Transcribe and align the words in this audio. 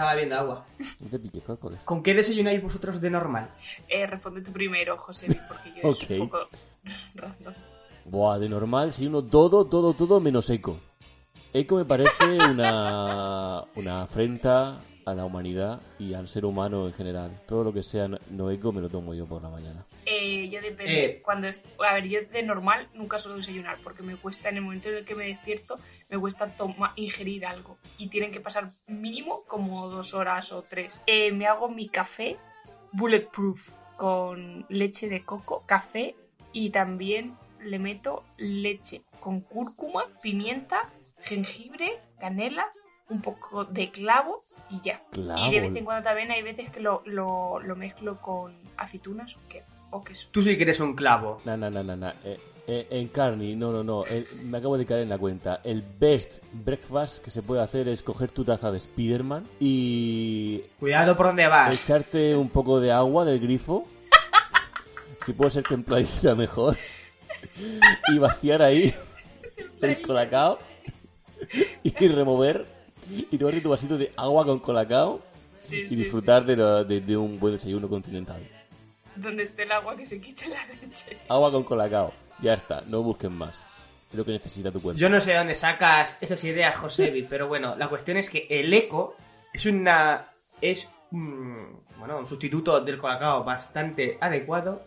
estaba 0.00 0.14
viendo 0.16 0.34
agua. 0.36 0.64
Te 1.10 1.18
piques, 1.18 1.42
córcoles. 1.42 1.84
¿Con 1.84 2.02
qué 2.02 2.14
desayunáis 2.14 2.62
vosotros 2.62 3.00
de 3.02 3.10
normal? 3.10 3.50
Eh, 3.86 4.06
responde 4.06 4.40
tú 4.40 4.50
primero, 4.50 4.96
José, 4.96 5.26
porque 5.46 5.74
yo 5.82 5.90
es 5.90 6.02
Ok. 6.04 6.10
un 6.22 6.28
poco. 6.30 6.48
Buah, 8.06 8.38
de 8.38 8.48
normal, 8.48 8.94
si 8.94 9.06
uno 9.06 9.22
todo, 9.22 9.66
todo, 9.66 9.92
todo 9.92 10.18
menos 10.18 10.48
eco. 10.48 10.78
Eco 11.52 11.76
me 11.76 11.84
parece 11.84 12.38
una, 12.50 13.64
una 13.76 14.02
afrenta 14.02 14.80
a 15.04 15.14
la 15.14 15.24
humanidad 15.26 15.80
y 15.98 16.14
al 16.14 16.28
ser 16.28 16.46
humano 16.46 16.86
en 16.86 16.94
general. 16.94 17.42
Todo 17.46 17.64
lo 17.64 17.72
que 17.72 17.82
sea 17.82 18.08
no- 18.08 18.18
no 18.30 18.50
eco 18.50 18.72
me 18.72 18.80
lo 18.80 18.88
tomo 18.88 19.12
yo 19.12 19.26
por 19.26 19.42
la 19.42 19.50
mañana. 19.50 19.84
Eh, 20.20 20.48
yo 20.50 20.60
depende. 20.60 21.04
Eh. 21.04 21.22
Cuando 21.22 21.48
a 21.48 21.94
ver, 21.94 22.06
yo 22.08 22.20
de 22.22 22.42
normal 22.42 22.88
nunca 22.94 23.18
suelo 23.18 23.38
desayunar 23.38 23.78
porque 23.82 24.02
me 24.02 24.16
cuesta, 24.16 24.50
en 24.50 24.56
el 24.56 24.62
momento 24.62 24.88
en 24.90 24.96
el 24.96 25.04
que 25.04 25.14
me 25.14 25.24
despierto, 25.26 25.78
me 26.08 26.18
cuesta 26.18 26.54
toma- 26.54 26.92
ingerir 26.96 27.46
algo. 27.46 27.78
Y 27.96 28.08
tienen 28.08 28.30
que 28.30 28.40
pasar 28.40 28.72
mínimo 28.86 29.44
como 29.44 29.88
dos 29.88 30.12
horas 30.14 30.52
o 30.52 30.62
tres. 30.62 31.00
Eh, 31.06 31.32
me 31.32 31.46
hago 31.46 31.68
mi 31.68 31.88
café 31.88 32.36
bulletproof 32.92 33.70
con 33.96 34.66
leche 34.68 35.08
de 35.08 35.24
coco, 35.24 35.62
café 35.66 36.14
y 36.52 36.70
también 36.70 37.36
le 37.60 37.78
meto 37.78 38.24
leche 38.36 39.02
con 39.20 39.40
cúrcuma, 39.40 40.04
pimienta, 40.22 40.90
jengibre, 41.22 42.00
canela, 42.18 42.72
un 43.08 43.20
poco 43.20 43.64
de 43.64 43.90
clavo 43.90 44.42
y 44.70 44.80
ya. 44.82 45.02
Clavo. 45.10 45.46
Y 45.46 45.50
de 45.50 45.60
vez 45.60 45.74
en 45.76 45.84
cuando 45.84 46.02
también 46.02 46.30
hay 46.30 46.42
veces 46.42 46.70
que 46.70 46.80
lo, 46.80 47.02
lo, 47.04 47.60
lo 47.60 47.76
mezclo 47.76 48.20
con 48.20 48.56
aceitunas 48.76 49.36
o, 49.36 49.40
o 49.90 50.02
queso. 50.04 50.28
Tú 50.30 50.42
sí 50.42 50.56
que 50.56 50.62
eres 50.62 50.80
un 50.80 50.94
clavo. 50.94 51.40
Na, 51.44 51.56
na, 51.56 51.70
na, 51.70 51.82
na, 51.82 51.96
na. 51.96 52.14
Eh, 52.24 52.38
eh, 52.66 52.86
en 52.90 53.08
Carney, 53.08 53.56
no, 53.56 53.72
no, 53.72 53.82
no. 53.82 54.04
eh, 54.06 54.24
me 54.44 54.58
acabo 54.58 54.78
de 54.78 54.86
caer 54.86 55.02
en 55.02 55.08
la 55.08 55.18
cuenta. 55.18 55.60
El 55.64 55.82
best 55.82 56.42
breakfast 56.52 57.18
que 57.24 57.30
se 57.30 57.42
puede 57.42 57.62
hacer 57.62 57.88
es 57.88 58.02
coger 58.02 58.30
tu 58.30 58.44
taza 58.44 58.70
de 58.70 58.78
Spiderman 58.78 59.44
y 59.58 60.58
Cuidado 60.78 61.16
por 61.16 61.26
dónde 61.26 61.48
vas. 61.48 61.82
echarte 61.82 62.36
un 62.36 62.48
poco 62.50 62.78
de 62.80 62.92
agua 62.92 63.24
del 63.24 63.40
grifo. 63.40 63.86
Si 65.26 65.34
puede 65.34 65.50
ser 65.50 65.64
templadita, 65.64 66.34
mejor. 66.34 66.76
Y 68.14 68.18
vaciar 68.18 68.62
ahí 68.62 68.94
el 69.82 70.00
colacao 70.00 70.58
y 71.82 72.08
remover 72.08 72.64
y 73.10 73.36
tomarte 73.36 73.60
tu 73.60 73.68
vasito 73.70 73.98
de 73.98 74.10
agua 74.16 74.44
con 74.46 74.58
colacao 74.60 75.20
Sí, 75.54 75.82
y 75.82 75.88
sí, 75.88 75.96
disfrutar 75.96 76.44
de, 76.46 76.56
lo- 76.56 76.84
de- 76.84 77.00
de 77.02 77.16
un 77.18 77.38
buen 77.38 77.52
desayuno 77.54 77.86
continental. 77.86 78.40
Donde 79.20 79.42
esté 79.44 79.62
el 79.64 79.72
agua 79.72 79.96
que 79.96 80.06
se 80.06 80.20
quite 80.20 80.48
la 80.48 80.64
leche. 80.66 81.18
Agua 81.28 81.50
con 81.52 81.64
colacao. 81.64 82.12
Ya 82.40 82.54
está, 82.54 82.80
no 82.86 83.02
busquen 83.02 83.32
más. 83.32 83.66
Es 84.10 84.16
lo 84.16 84.24
que 84.24 84.32
necesita 84.32 84.72
tu 84.72 84.80
cuerpo. 84.80 84.98
Yo 84.98 85.08
no 85.08 85.20
sé 85.20 85.32
de 85.32 85.38
dónde 85.38 85.54
sacas 85.54 86.18
esas 86.20 86.42
ideas, 86.44 86.76
Josebi, 86.78 87.22
pero 87.24 87.46
bueno, 87.48 87.76
la 87.76 87.88
cuestión 87.88 88.16
es 88.16 88.28
que 88.30 88.46
el 88.50 88.72
eco 88.74 89.14
es 89.52 89.66
una. 89.66 90.26
es 90.60 90.88
un, 91.12 91.82
bueno, 91.98 92.18
un 92.18 92.26
sustituto 92.26 92.80
del 92.80 92.98
colacao 92.98 93.44
bastante 93.44 94.16
adecuado. 94.20 94.82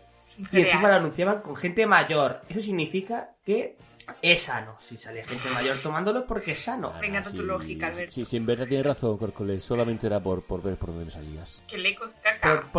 Y 0.51 0.61
encima 0.61 0.89
lo 0.89 0.95
anunciaban 0.95 1.41
con 1.41 1.55
gente 1.55 1.85
mayor. 1.85 2.41
Eso 2.49 2.59
significa 2.59 3.29
que 3.45 3.77
es 4.21 4.41
sano. 4.41 4.77
Si 4.81 4.97
sale 4.97 5.23
gente 5.23 5.47
mayor 5.53 5.77
tomándolo 5.81 6.21
es 6.21 6.25
porque 6.25 6.53
es 6.53 6.59
sano. 6.61 6.91
Ah, 6.95 6.99
Venga, 6.99 7.23
sí, 7.23 7.35
tu 7.37 7.43
lógica, 7.43 7.87
Alberto. 7.87 8.11
Sí, 8.11 8.25
sí, 8.25 8.37
en 8.37 8.45
verdad 8.47 8.65
tienes 8.67 8.85
razón, 8.87 9.17
Corcoles. 9.17 9.63
Solamente 9.63 10.07
era 10.07 10.19
por, 10.19 10.41
por 10.41 10.61
ver 10.63 10.75
por 10.75 10.89
dónde 10.89 11.05
me 11.05 11.11
salías. 11.11 11.63
Que 11.67 11.75
el 11.75 11.85
eco 11.85 12.05
es 12.05 12.11
Por- 12.11 12.23
caca. 12.23 12.71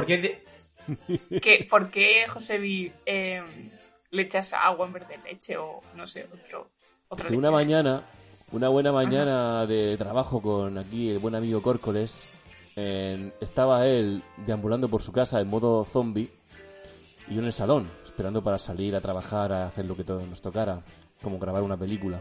¿Qué- 1.43 1.67
¿Por 1.69 1.91
qué, 1.91 2.27
Josebi, 2.29 2.93
eh, 3.07 3.43
le 4.11 4.23
echas 4.23 4.53
agua 4.53 4.87
en 4.87 4.93
vez 4.93 5.09
de 5.09 5.19
leche 5.19 5.57
o 5.57 5.81
no 5.95 6.07
sé, 6.07 6.27
otro, 6.33 6.71
Que 7.17 7.23
leche? 7.25 7.37
una 7.37 7.51
mañana, 7.51 8.03
una 8.53 8.69
buena 8.69 8.93
mañana 8.93 9.67
de 9.67 9.97
trabajo 9.97 10.41
con 10.43 10.79
aquí 10.79 11.11
el 11.11 11.19
buen 11.19 11.35
amigo 11.35 11.63
Córcoles, 11.63 12.25
en- 12.77 13.33
estaba 13.41 13.87
él 13.87 14.23
deambulando 14.47 14.89
por 14.89 15.03
su 15.03 15.13
casa 15.13 15.41
en 15.41 15.49
modo 15.49 15.85
zombie 15.85 16.31
y 17.29 17.35
yo 17.35 17.41
en 17.41 17.47
el 17.47 17.53
salón, 17.53 17.91
esperando 18.05 18.43
para 18.43 18.59
salir 18.59 18.95
a 18.95 19.01
trabajar, 19.01 19.53
a 19.53 19.67
hacer 19.69 19.85
lo 19.87 19.97
que 19.97 20.05
todo 20.05 20.25
nos 20.27 20.41
tocara, 20.43 20.83
como 21.23 21.39
grabar 21.39 21.63
una 21.63 21.77
película. 21.77 22.21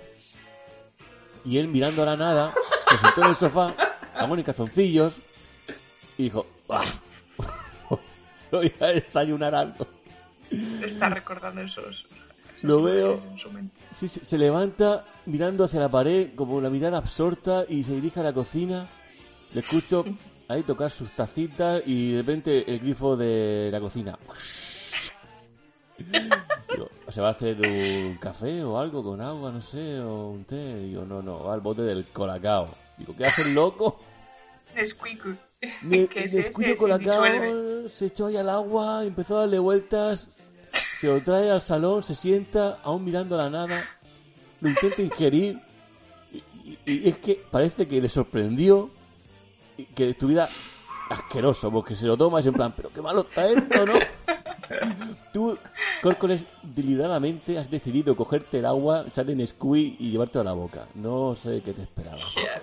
Y 1.45 1.57
él 1.57 1.67
mirando 1.67 2.03
a 2.03 2.05
la 2.05 2.15
nada, 2.15 2.53
se 2.89 2.97
sentó 2.97 3.21
en 3.21 3.27
el 3.29 3.35
sofá, 3.35 3.75
jamón 4.15 4.39
y 4.39 4.43
calzoncillos, 4.43 5.19
y 6.17 6.23
dijo, 6.23 6.45
"Bah, 6.67 6.83
voy 8.57 8.73
a 8.79 8.87
desayunar 8.87 9.55
algo. 9.55 9.87
Está 10.83 11.09
recordando 11.09 11.61
esos. 11.61 12.05
Lo 12.61 12.83
veo. 12.83 13.21
Sí, 13.91 14.07
sí, 14.07 14.21
se 14.23 14.37
levanta 14.37 15.05
mirando 15.25 15.63
hacia 15.63 15.79
la 15.79 15.89
pared 15.89 16.35
como 16.35 16.55
una 16.55 16.69
mirada 16.69 16.97
absorta 16.97 17.65
y 17.67 17.83
se 17.83 17.93
dirige 17.93 18.19
a 18.19 18.23
la 18.23 18.33
cocina. 18.33 18.87
Le 19.53 19.59
escucho 19.59 20.05
ahí 20.47 20.63
tocar 20.63 20.91
sus 20.91 21.11
tacitas 21.11 21.81
y 21.85 22.11
de 22.11 22.17
repente 22.19 22.71
el 22.71 22.79
grifo 22.79 23.17
de 23.17 23.69
la 23.71 23.79
cocina. 23.79 24.17
Digo, 25.97 26.89
¿Se 27.09 27.21
va 27.21 27.29
a 27.29 27.31
hacer 27.31 27.59
un 27.59 28.17
café 28.17 28.63
o 28.63 28.79
algo 28.79 29.03
con 29.03 29.21
agua, 29.21 29.51
no 29.51 29.61
sé, 29.61 29.99
o 29.99 30.29
un 30.29 30.45
té? 30.45 30.79
Digo, 30.79 31.05
no, 31.05 31.21
no, 31.21 31.43
va 31.43 31.53
al 31.53 31.61
bote 31.61 31.81
del 31.81 32.05
colacao. 32.07 32.69
Digo, 32.97 33.15
¿qué 33.15 33.25
hace 33.25 33.43
el 33.43 33.53
loco? 33.53 33.99
Nesquik. 34.75 35.23
Ne- 35.83 36.07
que 36.07 36.23
es 36.23 36.33
Nesquik 36.33 36.67
se 36.67 36.75
colacao, 36.75 37.23
disuelve. 37.23 37.89
se 37.89 38.05
echó 38.07 38.25
ahí 38.27 38.37
al 38.37 38.49
agua, 38.49 39.03
empezó 39.05 39.37
a 39.37 39.39
darle 39.41 39.59
vueltas, 39.59 40.29
se 40.99 41.07
lo 41.07 41.21
trae 41.21 41.49
al 41.51 41.61
salón, 41.61 42.03
se 42.03 42.15
sienta, 42.15 42.79
aún 42.83 43.03
mirando 43.05 43.35
a 43.39 43.43
la 43.43 43.49
nada, 43.49 43.83
lo 44.61 44.69
intenta 44.69 45.01
ingerir, 45.01 45.59
y, 46.31 46.37
y- 46.69 46.79
y 46.85 47.09
es 47.09 47.17
que 47.17 47.43
parece 47.51 47.87
que 47.87 48.01
le 48.01 48.09
sorprendió 48.09 48.89
que 49.95 50.09
estuviera 50.11 50.47
asqueroso, 51.09 51.71
porque 51.71 51.95
se 51.95 52.07
lo 52.07 52.15
toma 52.17 52.39
y 52.39 52.41
es 52.41 52.45
en 52.47 52.53
plan, 52.53 52.73
pero 52.75 52.89
qué 52.93 53.01
malo 53.01 53.21
está 53.21 53.47
esto, 53.47 53.85
¿no? 53.85 53.93
Tú, 55.31 55.57
Córcoles, 56.01 56.45
deliberadamente 56.63 57.57
has 57.57 57.69
decidido 57.69 58.15
cogerte 58.15 58.59
el 58.59 58.65
agua, 58.65 59.05
echarle 59.07 59.35
Nesquik 59.35 59.99
y 59.99 60.11
llevarte 60.11 60.39
a 60.39 60.43
la 60.43 60.53
boca. 60.53 60.87
No 60.95 61.35
sé 61.35 61.61
qué 61.63 61.73
te 61.73 61.81
esperaba. 61.83 62.17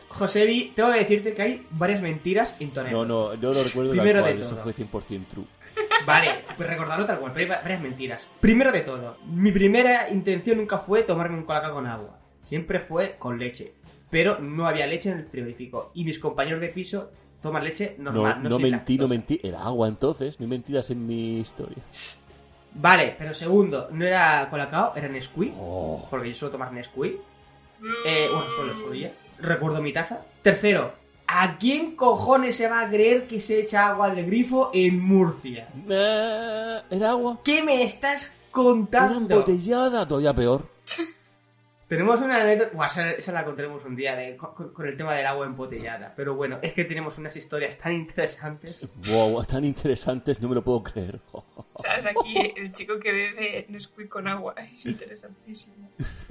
Josebi, 0.09 0.73
tengo 0.75 0.93
que 0.93 0.99
decirte 0.99 1.35
que 1.35 1.43
hay 1.43 1.67
varias 1.71 2.01
mentiras 2.03 2.55
en. 2.61 2.73
No, 2.91 3.05
no, 3.05 3.35
yo 3.35 3.53
lo 3.53 3.63
recuerdo 3.63 3.91
Primero 3.93 4.23
tal 4.23 4.31
de 4.37 4.43
cual, 4.45 4.47
eso 4.47 4.57
fue 4.57 4.73
100% 4.75 5.27
true. 5.27 5.45
Vale, 6.07 6.45
pues 6.57 6.69
recordarlo 6.69 7.05
tal 7.05 7.19
cual, 7.21 7.33
pero 7.33 7.45
hay 7.45 7.51
va- 7.51 7.63
varias 7.63 7.81
mentiras. 7.83 8.27
Primero 8.41 8.73
de 8.73 8.81
todo, 8.81 9.17
mi 9.27 9.53
primera 9.53 10.09
intención 10.11 10.57
nunca 10.59 10.79
fue 10.79 11.03
tomarme 11.03 11.37
un 11.37 11.45
colacao 11.45 11.75
con 11.75 11.87
agua. 11.87 12.19
Siempre 12.41 12.81
fue 12.81 13.17
con 13.19 13.39
leche. 13.39 13.75
Pero 14.11 14.41
no 14.41 14.67
había 14.67 14.87
leche 14.89 15.11
en 15.11 15.19
el 15.19 15.25
frigorífico. 15.27 15.93
Y 15.95 16.05
mis 16.05 16.19
compañeros 16.19 16.61
de 16.61 16.69
piso 16.69 17.11
toman 17.43 17.65
leche 17.65 17.95
No, 17.99 18.13
normal. 18.13 18.43
no, 18.43 18.57
sin 18.57 18.71
mentí, 18.71 18.99
no 18.99 19.09
mentí. 19.09 19.41
Era 19.43 19.63
agua 19.63 19.89
entonces, 19.89 20.39
no 20.39 20.45
hay 20.45 20.51
mentiras 20.51 20.91
en 20.91 21.07
mi 21.07 21.39
historia. 21.41 21.83
Vale, 22.73 23.17
pero 23.19 23.35
segundo, 23.35 23.89
no 23.91 24.05
era 24.07 24.47
colacao, 24.49 24.93
era 24.95 25.09
Nesquik. 25.09 25.53
Oh. 25.59 26.07
Porque 26.11 26.29
yo 26.29 26.35
suelo 26.37 26.53
tomar 26.53 26.73
Nesquik. 26.73 27.17
Eh, 28.07 28.29
bueno, 28.33 28.51
solo 28.51 28.77
solía. 28.77 29.13
Recuerdo 29.39 29.81
mi 29.83 29.93
taza. 29.93 30.21
Tercero, 30.43 30.93
¿a 31.27 31.57
quién 31.59 31.97
cojones 31.97 32.57
se 32.57 32.69
va 32.69 32.83
a 32.83 32.89
creer 32.89 33.27
que 33.27 33.41
se 33.41 33.61
echa 33.61 33.89
agua 33.89 34.11
del 34.11 34.27
grifo 34.27 34.71
en 34.73 35.01
Murcia? 35.01 35.67
Eh, 35.89 36.81
¿Era 36.91 37.11
agua? 37.11 37.39
¿Qué 37.43 37.63
me 37.63 37.83
estás 37.83 38.25
Era 38.25 38.33
contando? 38.53 39.35
embotellada, 39.35 40.07
todavía 40.07 40.35
peor. 40.35 40.67
Tenemos 41.91 42.21
una 42.21 42.41
anécdota, 42.41 42.71
Buah, 42.73 42.87
esa, 42.87 43.11
esa 43.11 43.33
la 43.33 43.45
contaremos 43.45 43.85
un 43.85 43.97
día 43.97 44.15
de- 44.15 44.37
con, 44.37 44.73
con 44.73 44.87
el 44.87 44.97
tema 44.97 45.13
del 45.17 45.27
agua 45.27 45.45
embotellada. 45.45 46.15
Pero 46.17 46.37
bueno, 46.37 46.61
es 46.63 46.73
que 46.73 46.85
tenemos 46.85 47.19
unas 47.19 47.35
historias 47.37 47.77
tan 47.79 47.93
interesantes. 47.93 48.89
Wow, 49.11 49.45
tan 49.45 49.65
interesantes, 49.65 50.41
no 50.41 50.49
me 50.49 50.55
lo 50.55 50.63
puedo 50.63 50.85
creer. 50.85 51.21
¿Sabes? 51.79 52.07
Aquí 52.07 52.53
el 52.57 52.71
chico 52.71 52.97
que 53.01 53.11
bebe 53.13 53.67
Nesquik 53.69 54.09
con 54.09 54.29
agua 54.29 54.55
es 54.55 54.87
interesantísimo. 54.87 55.91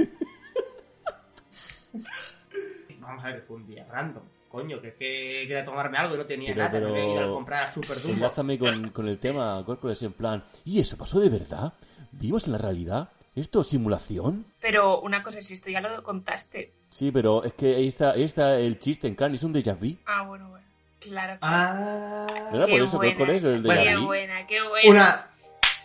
Vamos 3.01 3.23
a 3.25 3.27
ver, 3.27 3.41
fue 3.47 3.57
un 3.57 3.67
día 3.67 3.85
random. 3.89 4.23
Coño, 4.49 4.81
que, 4.81 4.93
que 4.93 5.45
quería 5.47 5.63
tomarme 5.65 5.97
algo 5.97 6.15
y 6.15 6.17
no 6.19 6.25
tenía 6.25 6.49
Pero- 6.53 6.59
nada. 6.63 6.71
pero- 6.71 6.93
Me 6.93 7.03
he 7.03 7.13
ido 7.13 7.23
a 7.23 7.33
comprar 7.33 7.65
al 7.65 7.73
Super. 7.73 7.97
Enlázame 8.07 8.57
con, 8.57 8.89
con 8.91 9.07
el 9.07 9.19
tema, 9.19 9.61
Córcoles, 9.65 10.01
en 10.03 10.13
plan, 10.13 10.43
¿y 10.65 10.79
eso 10.79 10.97
pasó 10.97 11.19
de 11.19 11.29
verdad? 11.29 11.73
¿Vimos 12.11 12.45
en 12.45 12.53
la 12.53 12.57
realidad? 12.59 13.09
¿Esto 13.39 13.61
es 13.61 13.67
simulación? 13.67 14.45
Pero 14.59 14.99
una 15.01 15.23
cosa 15.23 15.39
es 15.39 15.49
esto, 15.51 15.69
ya 15.69 15.79
lo 15.81 16.03
contaste. 16.03 16.73
Sí, 16.89 17.09
pero 17.11 17.43
es 17.45 17.53
que 17.53 17.75
ahí 17.75 17.87
está, 17.87 18.11
ahí 18.11 18.23
está 18.23 18.55
el 18.59 18.79
chiste 18.79 19.07
en 19.07 19.15
Cannes, 19.15 19.39
es 19.39 19.43
un 19.45 19.53
déjà 19.53 19.75
vu. 19.79 19.95
Ah, 20.05 20.23
bueno, 20.23 20.49
bueno. 20.49 20.65
Claro. 20.99 21.33
que- 21.33 21.39
Ah. 21.41 22.27
¿Verdad? 22.51 22.65
Qué 22.67 22.71
Por 22.73 22.81
eso, 22.81 22.97
buena 22.97 23.15
Córcoles, 23.15 23.43
esa, 23.43 23.55
el 23.55 23.61
Bueno, 23.63 23.81
déjà 23.81 23.85
Qué 23.85 23.95
vu. 23.97 24.05
buena, 24.07 24.47
qué 24.47 24.61
buena. 24.67 24.89
Una. 24.89 25.27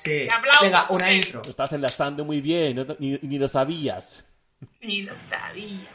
Sí. 0.03 0.27
Aplausos. 0.37 0.63
Venga, 0.63 0.87
una 0.91 1.07
Sí. 1.07 1.13
intro. 1.15 1.43
Lo 1.45 1.51
estás 1.51 1.73
enlazando 1.73 2.25
muy 2.25 2.41
bien, 2.41 2.75
no 2.77 2.87
ni, 2.99 3.19
ni 3.23 3.39
lo 3.39 3.49
sabías. 3.49 4.25
Ni 4.81 5.03
lo 5.03 5.15
sabía. 5.17 5.89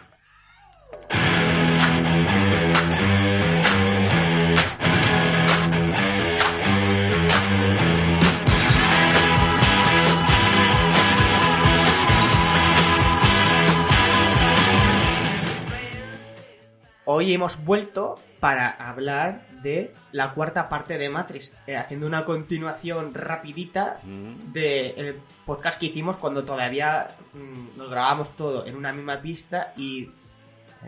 Hoy 17.11 17.33
hemos 17.33 17.65
vuelto 17.65 18.19
para 18.39 18.69
hablar 18.69 19.47
de 19.63 19.95
la 20.11 20.35
cuarta 20.35 20.69
parte 20.69 20.95
de 20.99 21.09
Matrix, 21.09 21.51
eh, 21.65 21.75
haciendo 21.75 22.05
una 22.05 22.23
continuación 22.23 23.15
rapidita 23.15 23.99
Mm. 24.03 24.53
del 24.53 25.19
podcast 25.43 25.79
que 25.79 25.87
hicimos 25.87 26.17
cuando 26.17 26.43
todavía 26.45 27.15
mm, 27.33 27.77
nos 27.79 27.89
grabamos 27.89 28.35
todo 28.37 28.63
en 28.67 28.75
una 28.75 28.93
misma 28.93 29.19
pista 29.21 29.73
y 29.75 30.03
eh, 30.03 30.11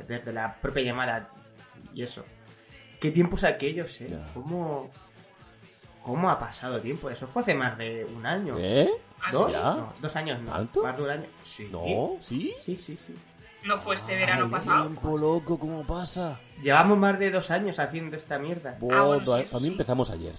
desde 0.07 0.31
la 0.31 0.53
propia 0.62 0.83
llamada 0.83 1.27
y 1.91 2.03
eso. 2.03 2.23
¿Qué 3.00 3.09
tiempos 3.09 3.44
aquellos, 3.44 4.00
eh? 4.01 4.15
¿Cómo, 4.35 4.91
¿Cómo 6.03 6.29
ha 6.29 6.38
pasado 6.39 6.79
tiempo? 6.81 7.09
Eso 7.09 7.25
fue 7.25 7.41
hace 7.41 7.56
más 7.56 7.75
de 7.79 8.06
un 8.06 8.23
año. 8.27 8.57
¿Eh? 8.59 8.91
¿Ah, 9.23 9.29
¿Dos? 9.31 9.51
¿Ya? 9.51 9.59
No, 9.63 9.94
dos 10.00 10.15
años 10.15 10.39
no. 10.39 10.51
¿Tanto? 10.51 10.83
Más 10.83 10.95
de 10.97 11.03
un 11.03 11.09
año. 11.09 11.25
Sí. 11.45 11.68
¿No? 11.71 12.12
¿Sí? 12.19 12.53
Sí, 12.63 12.75
sí, 12.85 12.95
sí. 13.07 13.15
No 13.63 13.78
fue 13.78 13.96
este 13.96 14.16
verano 14.16 14.46
Ay, 14.46 14.52
pasado. 14.52 14.88
tiempo, 14.88 15.18
loco, 15.18 15.60
¿cómo 15.60 15.84
pasa? 15.86 16.40
Llevamos 16.63 16.98
más 16.98 17.19
de 17.19 17.30
dos 17.31 17.52
años 17.52 17.78
haciendo 17.80 18.18
esta 18.18 18.40
mierda. 18.40 18.78
Ah, 18.92 19.02
bueno, 19.04 19.19
sí, 19.25 19.31
para 19.31 19.60
mí 19.60 19.60
sí. 19.60 19.68
empezamos 19.68 20.10
ayer. 20.12 20.34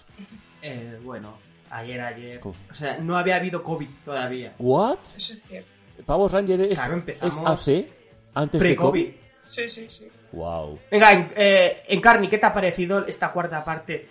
Eh, 0.61 0.99
bueno, 1.05 1.37
ayer, 1.71 2.01
ayer. 2.01 2.41
Co- 2.41 2.55
O 2.71 2.75
sea, 2.75 2.99
no 2.99 3.17
había 3.17 3.37
habido 3.37 3.63
COVID 3.63 3.89
todavía. 4.05 4.55
¿What? 4.59 4.99
Eso 5.17 5.35
es 5.35 5.43
cierto. 5.45 5.69
Power 6.05 6.33
Ranger 6.33 6.61
es, 6.63 6.75
Claro, 6.75 6.95
es 6.95 6.99
empezamos 7.01 7.69
AC 7.69 7.87
antes 8.35 8.53
de 8.53 8.59
Pre-COVID. 8.59 9.05
COVID. 9.05 9.15
Sí, 9.45 9.69
sí, 9.69 9.87
sí. 9.89 10.09
Wow. 10.33 10.79
Venga, 10.91 11.13
en, 11.13 11.33
eh, 11.37 11.83
Encarni, 11.89 12.29
¿qué 12.29 12.39
te 12.39 12.47
ha 12.47 12.53
parecido 12.53 13.07
esta 13.07 13.31
cuarta 13.33 13.63
parte 13.63 14.09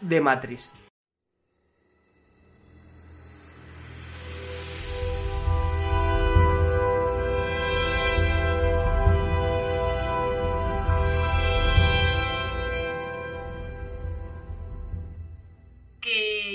de 0.00 0.20
Matrix? 0.20 0.72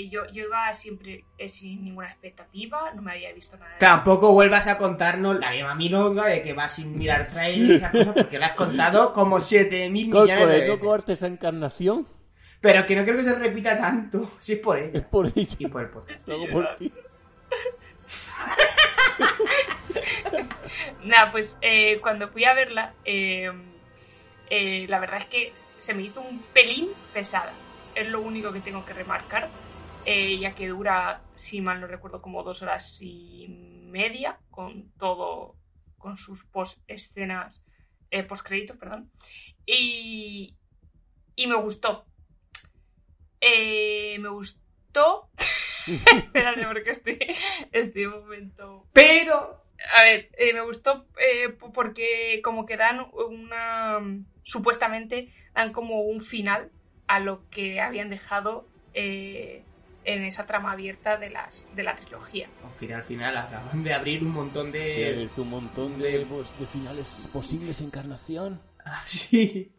Yo, 0.08 0.26
yo 0.32 0.44
iba 0.44 0.72
siempre 0.74 1.24
eh, 1.36 1.48
sin 1.48 1.84
ninguna 1.84 2.08
expectativa, 2.08 2.92
no 2.94 3.02
me 3.02 3.12
había 3.12 3.32
visto 3.32 3.56
nada. 3.56 3.72
de- 3.74 3.78
Tampoco 3.78 4.32
vuelvas 4.32 4.66
a 4.66 4.78
contarnos 4.78 5.38
la 5.38 5.50
misma 5.52 5.74
milonga 5.74 6.26
de 6.26 6.42
que 6.42 6.52
vas 6.52 6.74
sin 6.74 6.96
mirar 6.96 7.28
trailers 7.28 7.68
y 7.70 7.74
esas 7.76 7.92
cosas 7.92 8.14
porque 8.14 8.38
lo 8.38 8.44
has 8.44 8.54
contado 8.54 9.12
como 9.12 9.38
7.000 9.38 9.90
millones 9.90 10.10
de 10.10 10.10
Córcoles, 10.10 10.46
veces. 10.60 10.68
no 10.68 10.78
cortes 10.80 11.18
esa 11.18 11.26
encarnación. 11.26 12.06
Pero 12.60 12.84
que 12.86 12.96
no 12.96 13.04
creo 13.04 13.16
que 13.16 13.24
se 13.24 13.34
repita 13.36 13.78
tanto. 13.78 14.32
Si 14.40 14.54
es 14.54 14.58
por 14.58 14.78
Es 14.78 14.92
ella. 14.94 15.08
por 15.08 15.26
ella. 15.26 15.56
Y 15.58 15.66
por 15.68 15.82
el 15.82 15.88
podcast. 15.90 16.28
Hago 16.28 16.48
por 16.50 16.76
ti. 16.76 16.92
Nada, 21.04 21.30
pues 21.32 21.56
eh, 21.60 21.98
cuando 22.00 22.28
fui 22.28 22.44
a 22.44 22.54
verla, 22.54 22.92
eh, 23.04 23.50
eh, 24.50 24.86
la 24.88 24.98
verdad 24.98 25.18
es 25.18 25.26
que 25.26 25.52
se 25.76 25.94
me 25.94 26.02
hizo 26.02 26.20
un 26.20 26.40
pelín 26.52 26.88
pesada. 27.12 27.52
Es 27.94 28.08
lo 28.08 28.20
único 28.20 28.52
que 28.52 28.60
tengo 28.60 28.84
que 28.84 28.92
remarcar, 28.92 29.48
eh, 30.10 30.38
ya 30.38 30.54
que 30.54 30.68
dura, 30.68 31.20
si 31.36 31.60
mal 31.60 31.82
no 31.82 31.86
recuerdo, 31.86 32.22
como 32.22 32.42
dos 32.42 32.62
horas 32.62 32.96
y 33.02 33.46
media, 33.90 34.40
con 34.50 34.90
todo, 34.92 35.54
con 35.98 36.16
sus 36.16 36.44
post 36.44 36.78
escenas, 36.88 37.62
eh, 38.10 38.22
post 38.22 38.42
créditos, 38.46 38.78
perdón. 38.78 39.12
Y, 39.66 40.56
y 41.36 41.46
me 41.46 41.56
gustó. 41.56 42.06
Eh, 43.38 44.16
me 44.18 44.30
gustó. 44.30 45.28
Espérate, 45.86 46.66
porque 46.66 46.90
estoy, 46.90 47.18
estoy 47.72 48.06
un 48.06 48.20
momento 48.20 48.86
Pero 48.94 49.62
a 49.94 50.04
ver, 50.04 50.30
eh, 50.38 50.54
me 50.54 50.62
gustó 50.62 51.06
eh, 51.20 51.50
porque 51.50 52.40
como 52.42 52.64
que 52.64 52.78
dan 52.78 53.10
una... 53.12 54.00
Supuestamente 54.42 55.34
dan 55.52 55.74
como 55.74 56.00
un 56.00 56.22
final 56.22 56.70
a 57.08 57.20
lo 57.20 57.46
que 57.50 57.82
habían 57.82 58.08
dejado 58.08 58.66
eh, 58.94 59.64
en 60.14 60.24
esa 60.24 60.46
trama 60.46 60.72
abierta 60.72 61.16
de, 61.16 61.30
las, 61.30 61.66
de 61.74 61.82
la 61.82 61.94
trilogía. 61.94 62.48
al 62.64 62.70
final, 62.78 63.00
al 63.00 63.06
final 63.06 63.36
acaban 63.36 63.82
de 63.82 63.92
abrir 63.92 64.22
un 64.22 64.32
montón 64.32 64.66
Sí, 64.72 64.78
de... 64.78 65.08
abierto 65.08 65.42
un 65.42 65.50
montón 65.50 65.98
de, 65.98 66.26
pues, 66.28 66.58
de 66.58 66.66
finales 66.66 67.28
posibles 67.32 67.80
encarnación. 67.80 68.60
Ah, 68.84 69.02
sí. 69.06 69.72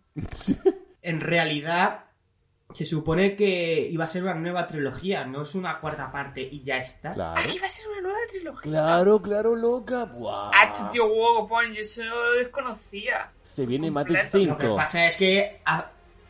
En 1.02 1.22
realidad, 1.22 2.06
se 2.74 2.86
supone 2.86 3.36
que 3.36 3.88
iba 3.90 4.04
a 4.06 4.08
ser 4.08 4.24
una 4.24 4.36
nueva 4.36 4.68
trilogía, 4.68 5.26
no 5.26 5.42
es 5.42 5.56
una 5.56 5.80
cuarta 5.80 6.12
parte 6.12 6.42
y 6.42 6.64
ya 6.64 6.78
está. 6.78 7.12
Claro. 7.14 7.40
Aquí 7.42 7.58
va 7.58 7.66
a 7.66 7.70
ser 7.70 7.88
una 7.90 8.02
nueva 8.02 8.20
trilogía. 8.30 8.72
Claro, 8.72 9.22
claro, 9.22 9.56
loca. 9.56 10.06
Buah. 10.06 10.52
Ah, 10.54 10.72
tío, 10.92 11.08
wow, 11.08 11.48
pon, 11.48 11.74
yo 11.74 11.82
eso 11.82 12.04
lo 12.04 12.34
desconocía. 12.34 13.32
Se 13.42 13.66
viene. 13.66 13.90
Matrix 13.90 14.26
Lo 14.34 14.58
que 14.58 14.66
5. 14.66 14.76
pasa 14.76 15.08
es 15.08 15.18
que 15.18 15.62
ha, 15.66 15.90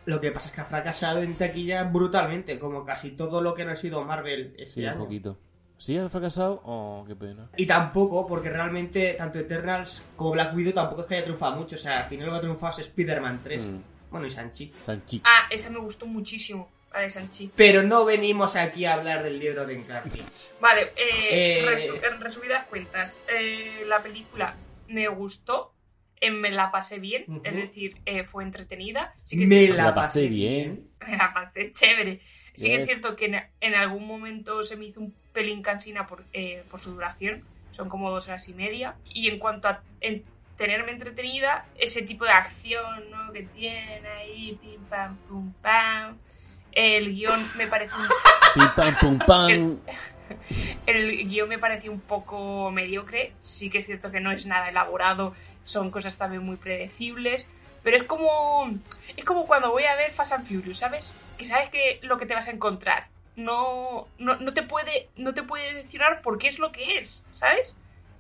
lo 0.09 0.19
que 0.19 0.31
pasa 0.31 0.49
es 0.49 0.55
que 0.55 0.61
ha 0.61 0.65
fracasado 0.65 1.21
en 1.21 1.35
taquilla 1.35 1.83
brutalmente, 1.83 2.57
como 2.59 2.83
casi 2.85 3.11
todo 3.11 3.41
lo 3.41 3.53
que 3.53 3.63
no 3.65 3.71
ha 3.71 3.75
sido 3.75 4.03
Marvel 4.03 4.53
este 4.57 4.73
Sí, 4.73 4.81
un 4.83 4.89
año. 4.89 4.99
poquito. 4.99 5.37
¿Sí 5.77 5.97
ha 5.97 6.09
fracasado? 6.09 6.61
Oh, 6.65 7.05
qué 7.07 7.15
pena. 7.15 7.49
Y 7.55 7.65
tampoco, 7.65 8.27
porque 8.27 8.49
realmente 8.49 9.13
tanto 9.13 9.39
Eternals 9.39 10.05
como 10.17 10.31
Black 10.31 10.53
Widow 10.53 10.73
tampoco 10.73 11.01
es 11.03 11.07
que 11.07 11.15
haya 11.15 11.23
triunfado 11.23 11.55
mucho. 11.55 11.75
O 11.75 11.79
sea, 11.79 11.99
al 12.03 12.09
final 12.09 12.25
lo 12.27 12.31
que 12.33 12.37
ha 12.37 12.41
triunfado 12.41 12.73
es 12.73 12.79
Spider-Man 12.87 13.39
3. 13.43 13.65
Mm. 13.67 13.81
Bueno, 14.11 14.27
y 14.27 14.31
Sanchi. 14.31 14.73
Sanchi. 14.81 15.21
Ah, 15.23 15.47
esa 15.49 15.69
me 15.69 15.79
gustó 15.79 16.05
muchísimo, 16.05 16.69
la 16.91 16.99
de 17.01 17.09
Sanchi. 17.09 17.51
Pero 17.55 17.81
no 17.83 18.03
venimos 18.03 18.55
aquí 18.57 18.83
a 18.85 18.95
hablar 18.95 19.23
del 19.23 19.39
libro 19.39 19.65
de 19.65 19.75
Encarni. 19.75 20.19
Vale, 20.59 20.91
eh, 20.97 21.61
Eh. 21.61 21.65
resu- 21.65 22.03
en 22.03 22.19
resumidas 22.19 22.67
cuentas, 22.67 23.15
eh, 23.33 23.83
la 23.87 23.99
película 24.03 24.55
me 24.89 25.07
gustó, 25.07 25.71
eh, 26.21 26.31
me 26.31 26.51
la 26.51 26.71
pasé 26.71 26.99
bien, 26.99 27.25
Ujú. 27.27 27.41
es 27.43 27.55
decir, 27.55 28.01
eh, 28.05 28.23
fue 28.25 28.43
entretenida. 28.43 29.13
Sí 29.23 29.37
que 29.37 29.45
Me 29.45 29.67
La 29.69 29.93
pasé 29.95 30.27
bien. 30.27 30.89
me 31.07 31.17
la 31.17 31.33
pasé 31.33 31.71
chévere. 31.71 32.21
Sí 32.53 32.69
que 32.69 32.75
Yes. 32.75 32.81
es 32.81 32.85
cierto 32.87 33.15
que 33.15 33.25
en, 33.25 33.35
en 33.61 33.73
algún 33.75 34.05
momento 34.07 34.63
se 34.63 34.75
me 34.75 34.85
hizo 34.85 34.99
un 35.01 35.17
pelín 35.31 35.61
cansina 35.61 36.05
por, 36.07 36.27
eh, 36.33 36.65
por 36.69 36.79
su 36.79 36.91
duración, 36.93 37.45
son 37.71 37.87
como 37.89 38.11
dos 38.11 38.27
horas 38.27 38.47
y 38.49 38.53
media. 38.53 38.99
Y 39.03 39.29
en 39.29 39.39
cuanto 39.39 39.67
a 39.69 39.85
en 40.01 40.29
tenerme 40.55 40.91
entretenida, 40.91 41.71
ese 41.75 42.01
tipo 42.01 42.25
de 42.25 42.31
acción 42.31 43.09
¿no? 43.09 43.31
que 43.31 43.43
tiene 43.43 44.07
ahí, 44.09 44.57
pim 44.57 44.87
pam 44.87 45.21
pum 45.23 45.53
pam, 45.61 46.21
el 46.79 47.13
guion 47.13 47.45
me 47.57 47.67
parece 47.67 47.93
un 47.95 48.07
Pim 48.53 48.69
pam 48.75 48.95
pum 48.99 49.19
pam. 49.19 49.79
El 50.85 51.27
guion 51.27 51.49
me 51.49 51.57
pareció 51.57 51.91
un 51.91 51.99
poco 51.99 52.71
mediocre. 52.71 53.33
Sí 53.39 53.69
que 53.69 53.79
es 53.79 53.85
cierto 53.85 54.11
que 54.11 54.19
no 54.19 54.31
es 54.31 54.45
nada 54.45 54.69
elaborado, 54.69 55.35
son 55.63 55.91
cosas 55.91 56.17
también 56.17 56.43
muy 56.43 56.55
predecibles. 56.55 57.47
Pero 57.83 57.97
es 57.97 58.03
como. 58.03 58.71
Es 59.17 59.25
como 59.25 59.45
cuando 59.45 59.71
voy 59.71 59.83
a 59.83 59.95
ver 59.95 60.11
Fast 60.11 60.33
and 60.33 60.47
Furious, 60.47 60.77
¿sabes? 60.77 61.11
Que 61.37 61.45
sabes 61.45 61.69
que 61.69 61.99
lo 62.01 62.17
que 62.17 62.25
te 62.25 62.33
vas 62.33 62.47
a 62.47 62.51
encontrar. 62.51 63.07
No, 63.35 64.07
no, 64.17 64.35
no 64.37 64.53
te 64.53 64.63
puede. 64.63 65.09
No 65.15 65.33
te 65.33 65.43
puede 65.43 65.73
decir 65.73 66.01
por 66.23 66.37
qué 66.37 66.49
es 66.49 66.59
lo 66.59 66.71
que 66.71 66.97
es, 66.99 67.23
¿sabes? 67.33 67.75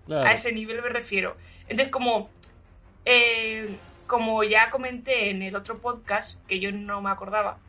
Claro. 0.05 0.27
A 0.27 0.33
ese 0.33 0.51
nivel 0.51 0.81
me 0.81 0.89
refiero. 0.89 1.37
Entonces, 1.67 1.89
como. 1.89 2.29
eh, 3.05 3.77
como 4.09 4.43
ya 4.43 4.71
comenté 4.71 5.29
en 5.29 5.43
el 5.43 5.55
otro 5.55 5.77
podcast, 5.77 6.35
que 6.47 6.59
yo 6.59 6.71
no 6.71 6.99
me 6.99 7.11
acordaba, 7.11 7.59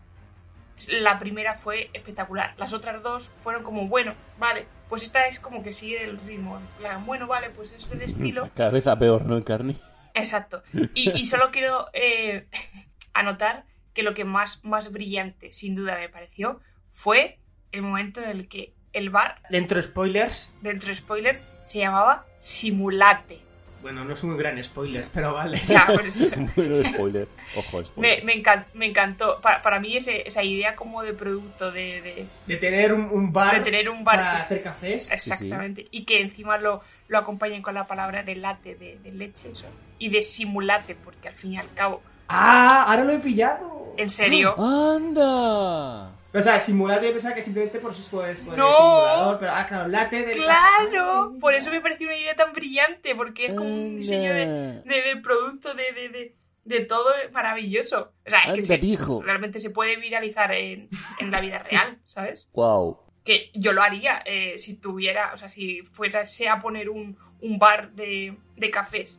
la 0.88 1.18
primera 1.18 1.54
fue 1.54 1.90
espectacular. 1.92 2.54
Las 2.56 2.72
otras 2.72 3.02
dos 3.02 3.30
fueron 3.42 3.62
como, 3.62 3.88
bueno, 3.88 4.14
vale, 4.38 4.66
pues 4.88 5.02
esta 5.02 5.26
es 5.26 5.38
como 5.40 5.62
que 5.62 5.72
sigue 5.72 6.02
el 6.04 6.18
ritmo. 6.20 6.58
En 6.58 6.66
plan, 6.78 7.06
bueno, 7.06 7.26
vale, 7.26 7.50
pues 7.50 7.72
es 7.72 7.88
del 7.90 8.02
estilo. 8.02 8.50
Cada 8.56 8.70
vez 8.70 8.86
a 8.86 8.98
peor, 8.98 9.26
¿no, 9.26 9.42
Carni? 9.44 9.76
Exacto. 10.14 10.62
Y, 10.94 11.10
y 11.18 11.24
solo 11.24 11.50
quiero 11.50 11.88
eh, 11.92 12.46
anotar 13.12 13.64
que 13.94 14.02
lo 14.02 14.14
que 14.14 14.24
más, 14.24 14.64
más 14.64 14.92
brillante, 14.92 15.52
sin 15.52 15.74
duda, 15.74 15.96
me 15.96 16.08
pareció 16.08 16.60
fue 16.90 17.38
el 17.72 17.82
momento 17.82 18.20
en 18.20 18.30
el 18.30 18.48
que 18.48 18.74
el 18.92 19.10
bar, 19.10 19.40
Dentro 19.50 19.80
spoilers. 19.80 20.52
dentro 20.62 20.88
de 20.88 20.96
spoiler, 20.96 21.40
se 21.64 21.78
llamaba 21.78 22.26
Simulate. 22.40 23.40
Bueno, 23.82 24.04
no 24.04 24.12
es 24.12 24.22
un 24.22 24.36
gran 24.36 24.62
spoiler, 24.62 25.06
pero 25.14 25.32
vale. 25.34 25.56
Sea, 25.64 25.86
pues, 25.94 26.30
bueno, 26.56 26.82
spoiler. 26.92 27.28
Ojo, 27.56 27.78
me, 27.78 27.84
spoiler. 27.84 28.24
me, 28.24 28.42
encan- 28.42 28.66
me 28.74 28.86
encantó. 28.86 29.40
Para, 29.40 29.62
para 29.62 29.80
mí 29.80 29.96
ese- 29.96 30.22
esa 30.26 30.42
idea 30.42 30.76
como 30.76 31.02
de 31.02 31.14
producto, 31.14 31.72
de, 31.72 32.00
de, 32.02 32.26
De 32.46 32.56
tener 32.56 32.92
un, 32.92 33.02
un 33.10 33.32
bar. 33.32 33.54
de 33.56 33.60
tener 33.60 33.88
un 33.88 34.04
bar 34.04 34.16
para 34.16 34.32
hacer 34.36 34.62
cafés. 34.62 35.10
Exactamente. 35.10 35.88
Y 35.90 36.04
que 36.04 36.20
encima 36.20 36.58
lo, 36.58 36.82
lo 37.08 37.18
acompañen 37.18 37.62
con 37.62 37.74
la 37.74 37.86
palabra 37.86 38.22
de 38.22 38.36
late, 38.36 38.74
de, 38.74 38.98
de 38.98 39.12
leche, 39.12 39.50
eso. 39.52 39.66
Y 39.98 40.10
de 40.10 40.22
simulate, 40.22 40.94
porque 40.94 41.28
al 41.28 41.34
fin 41.34 41.54
y 41.54 41.58
al 41.58 41.72
cabo, 41.74 42.02
¡Ah! 42.28 42.84
Ahora 42.86 43.04
lo 43.04 43.12
he 43.14 43.18
pillado. 43.18 43.94
en 43.96 44.08
serio, 44.10 44.54
¡Anda! 44.58 46.12
O 46.32 46.40
sea, 46.40 46.60
simulate 46.60 47.06
yo 47.08 47.12
pensaba 47.12 47.34
que 47.34 47.42
simplemente 47.42 47.80
por 47.80 47.92
si 47.94 48.02
pues, 48.10 48.38
pues, 48.44 48.56
No. 48.56 48.76
simulador, 48.76 49.38
pero 49.40 49.52
ah, 49.52 49.66
claro, 49.66 49.88
late 49.88 50.24
del 50.24 50.36
claro, 50.38 51.34
por 51.40 51.54
eso 51.54 51.70
me 51.70 51.80
pareció 51.80 52.06
una 52.06 52.16
idea 52.16 52.36
tan 52.36 52.52
brillante, 52.52 53.16
porque 53.16 53.46
es 53.46 53.54
como 53.54 53.68
un 53.68 53.80
Anda. 53.86 53.96
diseño 53.96 54.32
de, 54.32 54.46
de- 54.84 55.02
del 55.02 55.22
producto, 55.22 55.74
de, 55.74 55.90
de, 55.92 56.08
de, 56.08 56.36
de 56.64 56.80
todo 56.84 57.06
maravilloso. 57.32 58.12
O 58.26 58.30
sea, 58.30 58.40
es 58.52 58.52
que 58.54 58.64
se- 58.64 59.20
realmente 59.24 59.58
se 59.58 59.70
puede 59.70 59.96
viralizar 59.96 60.52
en, 60.52 60.88
en 61.18 61.30
la 61.32 61.40
vida 61.40 61.58
real, 61.58 61.98
¿sabes? 62.06 62.48
Wow. 62.52 62.98
que 63.24 63.50
yo 63.54 63.72
lo 63.72 63.82
haría 63.82 64.22
eh, 64.24 64.56
si 64.56 64.76
tuviera, 64.76 65.32
o 65.34 65.36
sea, 65.36 65.48
si 65.48 65.82
fuese 65.90 66.48
a 66.48 66.60
poner 66.60 66.88
un, 66.90 67.18
un 67.40 67.58
bar 67.58 67.90
de, 67.92 68.36
de 68.56 68.70
cafés. 68.70 69.18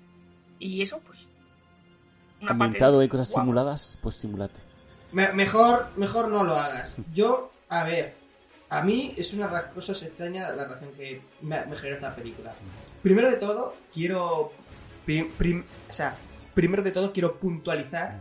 Y 0.60 0.82
eso, 0.82 1.02
pues. 1.02 1.28
Una 2.40 2.52
parte 2.52 2.64
Ambientado 2.64 3.00
de- 3.00 3.10
cosas 3.10 3.28
simuladas, 3.30 3.98
pues 4.02 4.16
simulate. 4.16 4.60
Me- 5.12 5.34
mejor, 5.34 5.88
mejor 5.98 6.28
no 6.30 6.44
lo 6.44 6.56
hagas. 6.56 6.96
Yo, 7.14 7.52
a 7.70 7.84
ver, 7.84 8.14
a 8.70 8.82
mí 8.84 9.14
es 9.18 9.34
una 9.34 9.48
de 9.48 9.54
las 9.54 9.66
cosas 9.66 10.02
extrañas 10.04 10.56
la 10.56 10.68
razón 10.68 10.90
que 10.98 11.22
me, 11.42 11.66
me 11.66 11.76
generó 11.76 11.96
esta 11.96 12.16
película. 12.16 12.54
Primero 13.04 13.30
de 13.30 13.38
todo, 13.38 13.76
quiero. 13.94 14.52
o 14.52 15.94
sea, 15.94 16.16
primero 16.54 16.84
de 16.84 16.92
todo, 16.92 17.12
quiero 17.12 17.36
puntualizar 17.36 18.20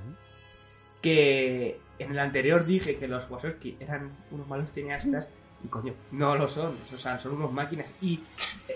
que 1.03 1.79
en 1.99 2.11
el 2.13 2.19
anterior 2.19 2.65
dije 2.67 2.97
que 2.97 3.09
los 3.09 3.29
Wazowski 3.31 3.77
eran 3.81 4.11
unos 4.31 4.47
malos 4.49 4.69
cineastas. 4.73 5.29
Y 5.63 5.69
coño, 5.69 5.95
no 6.11 6.37
lo 6.37 6.49
son. 6.49 6.75
O 6.95 6.99
sea, 6.99 7.19
son 7.19 7.33
unos 7.33 7.53
máquinas. 7.53 7.87
Y 8.01 8.21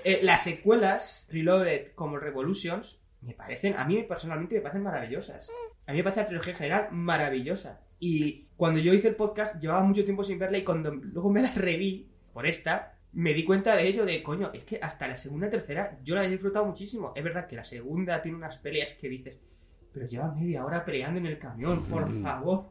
eh, 0.05 0.21
las 0.23 0.45
secuelas, 0.45 1.27
Reloaded 1.31 1.93
como 1.95 2.19
Revolutions, 2.19 2.97
me 3.23 3.33
parecen, 3.33 3.75
a 3.79 3.85
mí 3.87 4.03
personalmente 4.03 4.57
me 4.57 4.61
parecen 4.61 4.83
maravillosas. 4.83 5.49
A 5.87 5.93
mí 5.93 5.99
me 5.99 6.05
parece 6.05 6.21
la 6.23 6.27
trilogía 6.27 6.53
en 6.53 6.59
general 6.59 6.89
maravillosa. 6.93 7.81
Y 8.07 8.49
cuando 8.55 8.81
yo 8.81 8.93
hice 8.93 9.09
el 9.09 9.15
podcast, 9.15 9.59
llevaba 9.59 9.83
mucho 9.83 10.05
tiempo 10.05 10.23
sin 10.25 10.39
verla 10.39 10.59
y 10.59 10.63
cuando 10.65 10.91
luego 10.91 11.31
me 11.31 11.41
la 11.41 11.51
reví 11.53 12.07
por 12.35 12.47
esta, 12.47 12.99
me 13.15 13.33
di 13.33 13.45
cuenta 13.45 13.75
de 13.75 13.89
ello, 13.89 14.05
de 14.05 14.23
coño, 14.23 14.51
es 14.53 14.63
que 14.65 14.79
hasta 14.83 15.09
la 15.09 15.17
segunda 15.17 15.47
y 15.47 15.51
tercera 15.51 15.99
yo 16.05 16.15
la 16.15 16.23
he 16.27 16.29
disfrutado 16.29 16.67
muchísimo. 16.67 17.15
Es 17.17 17.25
verdad 17.25 17.47
que 17.47 17.57
la 17.57 17.65
segunda 17.65 18.21
tiene 18.21 18.37
unas 18.37 18.59
peleas 18.59 18.93
que 19.01 19.09
dices, 19.09 19.41
pero 19.91 20.07
lleva 20.07 20.35
media 20.35 20.67
hora 20.67 20.85
peleando 20.85 21.19
en 21.19 21.25
el 21.25 21.39
camión, 21.39 21.83
por 21.89 22.07
Mm. 22.11 22.23
favor. 22.23 22.67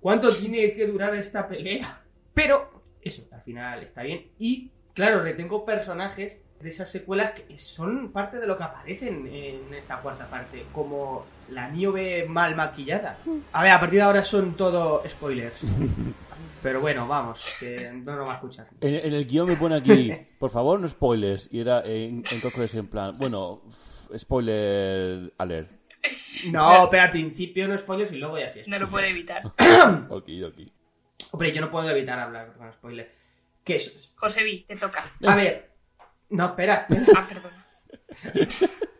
¿Cuánto 0.00 0.34
tiene 0.34 0.72
que 0.72 0.86
durar 0.86 1.14
esta 1.16 1.46
pelea? 1.46 2.02
Pero 2.32 2.70
eso, 3.02 3.28
al 3.30 3.42
final 3.42 3.82
está 3.82 4.02
bien. 4.04 4.28
Y 4.38 4.70
claro, 4.94 5.20
retengo 5.22 5.66
personajes 5.66 6.38
de 6.60 6.68
esas 6.70 6.90
secuelas 6.90 7.32
que 7.32 7.58
son 7.58 8.10
parte 8.10 8.38
de 8.38 8.46
lo 8.46 8.56
que 8.56 8.64
aparecen 8.64 9.26
en 9.26 9.74
esta 9.74 10.00
cuarta 10.00 10.30
parte, 10.30 10.70
como 10.72 11.26
la 11.50 11.68
Niobe 11.70 12.26
mal 12.28 12.54
maquillada. 12.54 13.18
A 13.52 13.62
ver, 13.62 13.72
a 13.72 13.80
partir 13.80 13.98
de 13.98 14.02
ahora 14.04 14.24
son 14.24 14.54
todo 14.54 15.02
spoilers. 15.08 15.60
Pero 16.62 16.80
bueno, 16.80 17.06
vamos, 17.06 17.56
que 17.60 17.90
no 17.92 18.16
nos 18.16 18.26
va 18.26 18.32
a 18.32 18.34
escuchar. 18.36 18.66
En, 18.80 18.94
en 18.94 19.12
el 19.12 19.26
guion 19.26 19.48
me 19.48 19.56
pone 19.56 19.76
aquí, 19.76 20.12
por 20.38 20.50
favor, 20.50 20.80
no 20.80 20.88
spoilers. 20.88 21.48
Y 21.52 21.60
era 21.60 21.82
en, 21.84 22.24
en 22.30 22.40
Cócoles 22.40 22.74
en 22.74 22.88
plan, 22.88 23.16
bueno, 23.16 23.62
spoiler 24.16 25.32
alert. 25.38 25.70
No, 26.50 26.88
pero 26.90 27.02
al 27.04 27.10
principio 27.10 27.66
no 27.68 27.76
spoilers 27.78 28.12
y 28.12 28.16
luego 28.16 28.38
ya 28.38 28.50
sí. 28.52 28.60
No 28.66 28.78
lo 28.78 28.88
puede 28.88 29.10
evitar. 29.10 29.42
Ok, 30.08 30.28
ok. 30.46 30.60
Hombre, 31.32 31.52
yo 31.52 31.60
no 31.60 31.70
puedo 31.70 31.90
evitar 31.90 32.18
hablar 32.18 32.52
con 32.56 32.72
spoilers. 32.72 33.10
Que 33.64 33.76
es... 33.76 34.12
José 34.16 34.44
Vi, 34.44 34.60
te 34.62 34.76
toca. 34.76 35.12
A 35.26 35.36
ver. 35.36 35.70
No, 36.30 36.46
espera. 36.46 36.86
Ah, 37.16 37.26
perdona. 37.28 37.66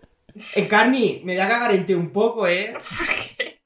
Encarni, 0.54 1.20
me 1.24 1.34
voy 1.34 1.42
a 1.42 1.48
cagar 1.48 1.72
en 1.74 1.86
ti 1.86 1.94
un 1.94 2.10
poco, 2.12 2.46
¿eh? 2.46 2.74
¿Por 2.98 3.06
qué? 3.36 3.60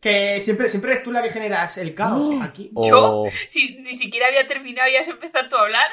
Que 0.00 0.40
siempre, 0.40 0.70
siempre 0.70 0.92
eres 0.92 1.04
tú 1.04 1.12
la 1.12 1.22
que 1.22 1.30
generas 1.30 1.76
el 1.78 1.94
caos 1.94 2.30
aquí. 2.42 2.70
O- 2.74 3.28
Si 3.46 3.76
ni 3.80 3.92
siquiera 3.94 4.28
había 4.28 4.46
terminado 4.46 4.88
y 4.90 4.96
has 4.96 5.08
empezado 5.08 5.46
tú 5.48 5.56
a 5.56 5.60
hablar. 5.62 5.88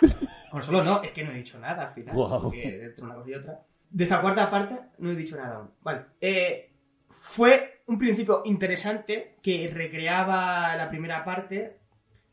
Por 0.50 0.64
solo 0.64 0.82
no, 0.82 1.02
es 1.02 1.10
que 1.10 1.22
no 1.22 1.32
he 1.32 1.36
dicho 1.36 1.58
nada 1.58 1.88
al 1.88 1.94
final. 1.94 2.14
Guau. 2.14 2.42
Porque 2.44 2.84
entre 2.84 3.04
una 3.04 3.14
cosa 3.16 3.30
y 3.30 3.34
otra. 3.34 3.60
De 3.90 4.04
esta 4.04 4.20
cuarta 4.22 4.50
parte 4.50 4.74
no 4.98 5.10
he 5.10 5.14
dicho 5.16 5.36
nada 5.36 5.56
aún. 5.56 5.70
Vale. 5.82 6.00
Eh, 6.20 6.70
fue 7.28 7.82
un 7.86 7.98
principio 7.98 8.40
interesante 8.46 9.36
que 9.42 9.70
recreaba 9.72 10.74
la 10.76 10.88
primera 10.88 11.22
parte, 11.24 11.76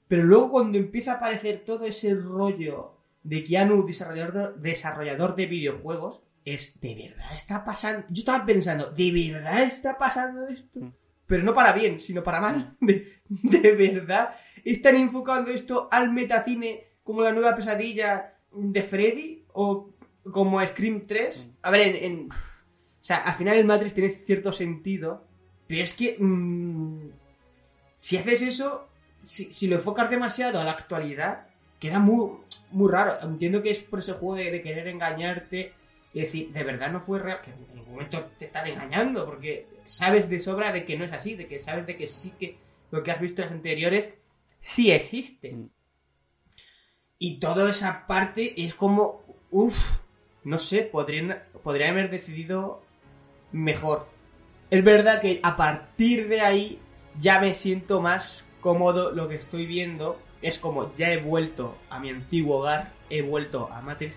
pero 0.07 0.23
luego 0.23 0.51
cuando 0.51 0.77
empieza 0.77 1.11
a 1.13 1.15
aparecer 1.15 1.63
todo 1.65 1.83
ese 1.85 2.15
rollo 2.15 2.97
de 3.23 3.43
Keanu, 3.43 3.85
desarrollador 3.85 4.55
de, 4.55 4.69
desarrollador 4.69 5.35
de 5.35 5.45
videojuegos, 5.47 6.22
es 6.45 6.79
de 6.81 6.95
verdad 6.95 7.33
está 7.33 7.63
pasando. 7.63 8.05
Yo 8.09 8.19
estaba 8.21 8.45
pensando, 8.45 8.91
¿de 8.91 9.11
verdad 9.31 9.63
está 9.63 9.97
pasando 9.97 10.47
esto? 10.47 10.79
Pero 11.25 11.43
no 11.43 11.53
para 11.53 11.71
bien, 11.73 11.99
sino 11.99 12.21
para 12.23 12.41
mal. 12.41 12.75
De, 12.81 13.61
de 13.61 13.71
verdad 13.71 14.35
están 14.63 14.95
enfocando 14.95 15.49
esto 15.49 15.87
al 15.91 16.11
metacine 16.11 16.83
como 17.03 17.21
la 17.21 17.31
nueva 17.31 17.55
pesadilla 17.55 18.33
de 18.51 18.83
Freddy 18.83 19.43
o 19.53 19.89
como 20.31 20.63
Scream 20.65 21.07
3. 21.07 21.51
A 21.63 21.71
ver, 21.71 21.81
en, 21.81 21.95
en- 22.03 22.29
o 22.31 23.05
sea, 23.05 23.17
al 23.17 23.35
final 23.35 23.57
el 23.57 23.65
Matrix 23.65 23.93
tiene 23.93 24.11
cierto 24.25 24.51
sentido, 24.53 25.25
pero 25.67 25.81
es 25.83 25.93
que 25.93 26.15
mm, 26.19 27.09
si 27.97 28.17
haces 28.17 28.41
eso, 28.43 28.87
si, 29.23 29.51
si 29.51 29.67
lo 29.67 29.77
enfocas 29.77 30.09
demasiado 30.09 30.59
a 30.59 30.63
la 30.63 30.71
actualidad, 30.71 31.47
queda 31.79 31.99
muy, 31.99 32.31
muy 32.71 32.91
raro. 32.91 33.15
Entiendo 33.23 33.61
que 33.61 33.71
es 33.71 33.79
por 33.79 33.99
ese 33.99 34.13
juego 34.13 34.35
de, 34.35 34.51
de 34.51 34.61
querer 34.61 34.87
engañarte 34.87 35.73
y 36.13 36.21
decir, 36.21 36.51
de 36.53 36.63
verdad 36.63 36.91
no 36.91 36.99
fue 36.99 37.19
real, 37.19 37.41
que 37.41 37.51
en 37.51 37.75
ningún 37.75 37.93
momento 37.93 38.23
te 38.37 38.45
están 38.45 38.67
engañando, 38.67 39.25
porque 39.25 39.67
sabes 39.83 40.29
de 40.29 40.39
sobra 40.39 40.71
de 40.71 40.85
que 40.85 40.97
no 40.97 41.05
es 41.05 41.11
así, 41.11 41.35
de 41.35 41.47
que 41.47 41.59
sabes 41.59 41.87
de 41.87 41.97
que 41.97 42.07
sí 42.07 42.33
que 42.39 42.57
lo 42.91 43.01
que 43.01 43.11
has 43.11 43.19
visto 43.19 43.41
en 43.41 43.47
las 43.47 43.55
anteriores 43.55 44.13
sí 44.61 44.91
existe. 44.91 45.53
Mm. 45.53 45.69
Y 47.17 47.39
toda 47.39 47.69
esa 47.69 48.05
parte 48.05 48.63
es 48.63 48.75
como, 48.75 49.23
uff, 49.49 49.75
no 50.43 50.59
sé, 50.59 50.83
podrían, 50.83 51.41
podrían 51.63 51.91
haber 51.91 52.11
decidido 52.11 52.83
mejor. 53.51 54.07
Es 54.69 54.83
verdad 54.83 55.21
que 55.21 55.39
a 55.41 55.55
partir 55.55 56.27
de 56.27 56.41
ahí 56.41 56.79
ya 57.19 57.39
me 57.39 57.53
siento 57.53 58.01
más 58.01 58.47
cómodo 58.61 59.11
lo 59.11 59.27
que 59.29 59.35
estoy 59.35 59.65
viendo. 59.65 60.19
Es 60.41 60.59
como 60.59 60.93
ya 60.95 61.11
he 61.11 61.21
vuelto 61.21 61.77
a 61.89 61.99
mi 61.99 62.09
antiguo 62.09 62.59
hogar, 62.59 62.91
he 63.09 63.21
vuelto 63.21 63.69
a 63.71 63.81
Matrix. 63.81 64.15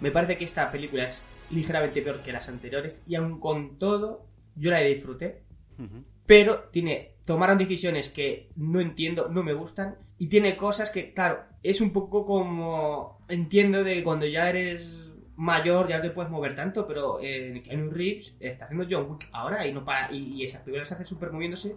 Me 0.00 0.10
parece 0.10 0.38
que 0.38 0.44
esta 0.44 0.70
película 0.70 1.08
es 1.08 1.22
ligeramente 1.50 2.02
peor 2.02 2.20
que 2.20 2.32
las 2.32 2.48
anteriores 2.48 2.94
y 3.06 3.14
aun 3.14 3.40
con 3.40 3.78
todo 3.78 4.26
yo 4.56 4.70
la 4.70 4.80
disfruté. 4.80 5.42
Ujú. 5.78 6.04
Pero 6.26 6.64
tiene, 6.70 7.14
tomaron 7.24 7.58
decisiones 7.58 8.10
que 8.10 8.50
no 8.56 8.80
entiendo, 8.80 9.28
no 9.28 9.42
me 9.42 9.54
gustan. 9.54 9.96
Y 10.18 10.26
tiene 10.26 10.56
cosas 10.56 10.90
que, 10.90 11.14
claro, 11.14 11.44
es 11.62 11.80
un 11.80 11.92
poco 11.92 12.26
como. 12.26 13.18
Entiendo 13.28 13.84
de 13.84 14.02
cuando 14.02 14.26
ya 14.26 14.50
eres 14.50 15.10
mayor, 15.36 15.88
ya 15.88 15.98
no 15.98 16.02
te 16.02 16.10
puedes 16.10 16.30
mover 16.30 16.56
tanto, 16.56 16.86
pero 16.86 17.18
eh, 17.22 17.62
Keanu 17.64 17.90
Reeves 17.90 18.34
está 18.40 18.64
haciendo 18.64 18.86
John 18.90 19.10
Wick 19.10 19.28
ahora 19.32 19.66
y 19.66 19.72
no 19.72 19.84
para. 19.84 20.12
Y, 20.12 20.34
y 20.34 20.44
esas 20.44 20.62
películas 20.62 20.88
se 20.88 20.94
hace 20.94 21.06
súper 21.06 21.32
moviéndose. 21.32 21.76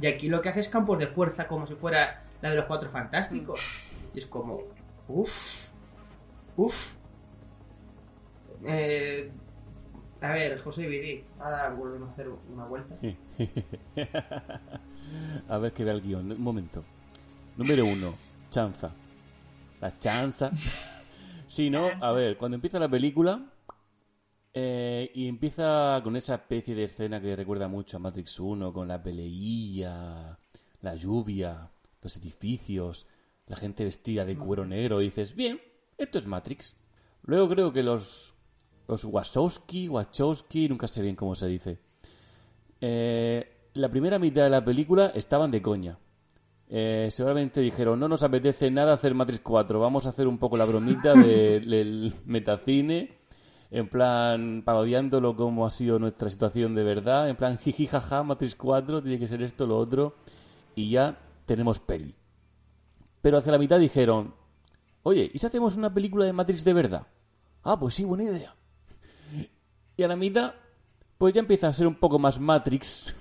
Y 0.00 0.06
aquí 0.06 0.28
lo 0.28 0.40
que 0.40 0.50
hace 0.50 0.60
es 0.60 0.68
campos 0.68 0.98
de 0.98 1.08
fuerza, 1.08 1.48
como 1.48 1.66
si 1.66 1.74
fuera 1.74 2.24
la 2.40 2.50
de 2.50 2.56
los 2.56 2.66
cuatro 2.66 2.90
fantásticos. 2.90 3.88
Y 4.14 4.18
es 4.18 4.26
como. 4.26 4.60
Uff. 5.08 5.32
Uff. 6.56 6.74
Eh, 8.64 9.30
a 10.20 10.32
ver, 10.32 10.60
José 10.60 10.86
Vidi, 10.86 11.24
ahora 11.38 11.70
volvemos 11.70 12.10
a 12.10 12.12
hacer 12.12 12.28
una 12.52 12.64
vuelta. 12.66 12.96
A 15.48 15.58
ver 15.58 15.72
que 15.72 15.84
vea 15.84 15.94
el 15.94 16.00
guion. 16.00 16.32
Un 16.32 16.40
momento. 16.40 16.84
Número 17.56 17.84
uno. 17.84 18.14
Chanza. 18.50 18.92
La 19.80 19.98
chanza. 19.98 20.50
Si 21.46 21.68
no, 21.68 21.90
a 22.00 22.12
ver, 22.12 22.38
cuando 22.38 22.54
empieza 22.54 22.78
la 22.78 22.88
película 22.88 23.52
eh, 24.54 25.10
y 25.14 25.28
empieza 25.28 26.00
con 26.02 26.16
esa 26.16 26.36
especie 26.36 26.74
de 26.74 26.84
escena 26.84 27.20
que 27.20 27.36
recuerda 27.36 27.68
mucho 27.68 27.96
a 27.96 28.00
Matrix 28.00 28.40
1, 28.40 28.72
con 28.72 28.88
la 28.88 29.02
peleilla, 29.02 30.38
la 30.80 30.94
lluvia, 30.94 31.68
los 32.00 32.16
edificios, 32.16 33.06
la 33.46 33.56
gente 33.56 33.84
vestida 33.84 34.24
de 34.24 34.36
cuero 34.36 34.64
negro, 34.64 35.02
y 35.02 35.06
dices, 35.06 35.34
bien, 35.34 35.60
esto 35.98 36.18
es 36.18 36.26
Matrix. 36.26 36.76
Luego 37.22 37.48
creo 37.50 37.72
que 37.72 37.82
los, 37.82 38.31
los 38.88 39.04
Wachowski, 39.04 39.88
Wachowski, 39.88 40.68
nunca 40.68 40.86
sé 40.86 41.02
bien 41.02 41.16
cómo 41.16 41.34
se 41.34 41.46
dice. 41.46 41.78
Eh, 42.80 43.48
la 43.74 43.88
primera 43.88 44.18
mitad 44.18 44.42
de 44.44 44.50
la 44.50 44.64
película 44.64 45.08
estaban 45.14 45.50
de 45.50 45.62
coña. 45.62 45.98
Eh, 46.68 47.08
seguramente 47.10 47.60
dijeron, 47.60 48.00
no 48.00 48.08
nos 48.08 48.22
apetece 48.22 48.70
nada 48.70 48.94
hacer 48.94 49.14
Matrix 49.14 49.40
4, 49.42 49.78
vamos 49.78 50.06
a 50.06 50.08
hacer 50.08 50.26
un 50.26 50.38
poco 50.38 50.56
la 50.56 50.64
bromita 50.64 51.14
de- 51.14 51.60
del 51.66 52.14
metacine, 52.24 53.18
en 53.70 53.88
plan 53.88 54.62
parodiándolo 54.64 55.36
como 55.36 55.66
ha 55.66 55.70
sido 55.70 55.98
nuestra 55.98 56.30
situación 56.30 56.74
de 56.74 56.82
verdad, 56.82 57.28
en 57.28 57.36
plan 57.36 57.58
jiji 57.58 57.86
jaja, 57.86 58.22
Matrix 58.22 58.54
4, 58.56 59.02
tiene 59.02 59.18
que 59.18 59.28
ser 59.28 59.42
esto, 59.42 59.66
lo 59.66 59.76
otro, 59.78 60.14
y 60.74 60.90
ya 60.90 61.18
tenemos 61.44 61.78
peli. 61.78 62.14
Pero 63.20 63.36
hacia 63.38 63.52
la 63.52 63.58
mitad 63.58 63.78
dijeron, 63.78 64.34
oye, 65.02 65.30
¿y 65.32 65.38
si 65.38 65.46
hacemos 65.46 65.76
una 65.76 65.92
película 65.92 66.24
de 66.24 66.32
Matrix 66.32 66.64
de 66.64 66.72
verdad? 66.72 67.06
Ah, 67.62 67.78
pues 67.78 67.94
sí, 67.94 68.04
buena 68.04 68.24
idea. 68.24 68.54
Y 69.96 70.02
a 70.02 70.08
la 70.08 70.16
mitad, 70.16 70.54
pues 71.18 71.34
ya 71.34 71.40
empieza 71.40 71.68
a 71.68 71.72
ser 71.72 71.86
un 71.86 71.96
poco 71.96 72.18
más 72.18 72.40
Matrix. 72.40 73.14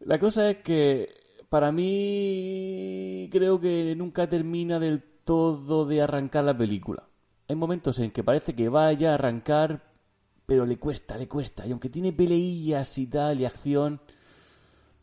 La 0.00 0.18
cosa 0.18 0.50
es 0.50 0.58
que 0.58 1.08
para 1.48 1.72
mí 1.72 3.28
creo 3.30 3.60
que 3.60 3.94
nunca 3.96 4.28
termina 4.28 4.78
del 4.78 5.02
todo 5.24 5.84
de 5.84 6.02
arrancar 6.02 6.44
la 6.44 6.56
película. 6.56 7.08
Hay 7.48 7.56
momentos 7.56 7.98
en 7.98 8.10
que 8.10 8.24
parece 8.24 8.54
que 8.54 8.68
vaya 8.68 9.10
a 9.10 9.14
arrancar, 9.14 9.82
pero 10.46 10.66
le 10.66 10.78
cuesta, 10.78 11.16
le 11.16 11.28
cuesta. 11.28 11.66
Y 11.66 11.72
aunque 11.72 11.88
tiene 11.88 12.12
peleillas 12.12 12.96
y 12.98 13.06
tal 13.06 13.40
y 13.40 13.44
acción, 13.44 14.00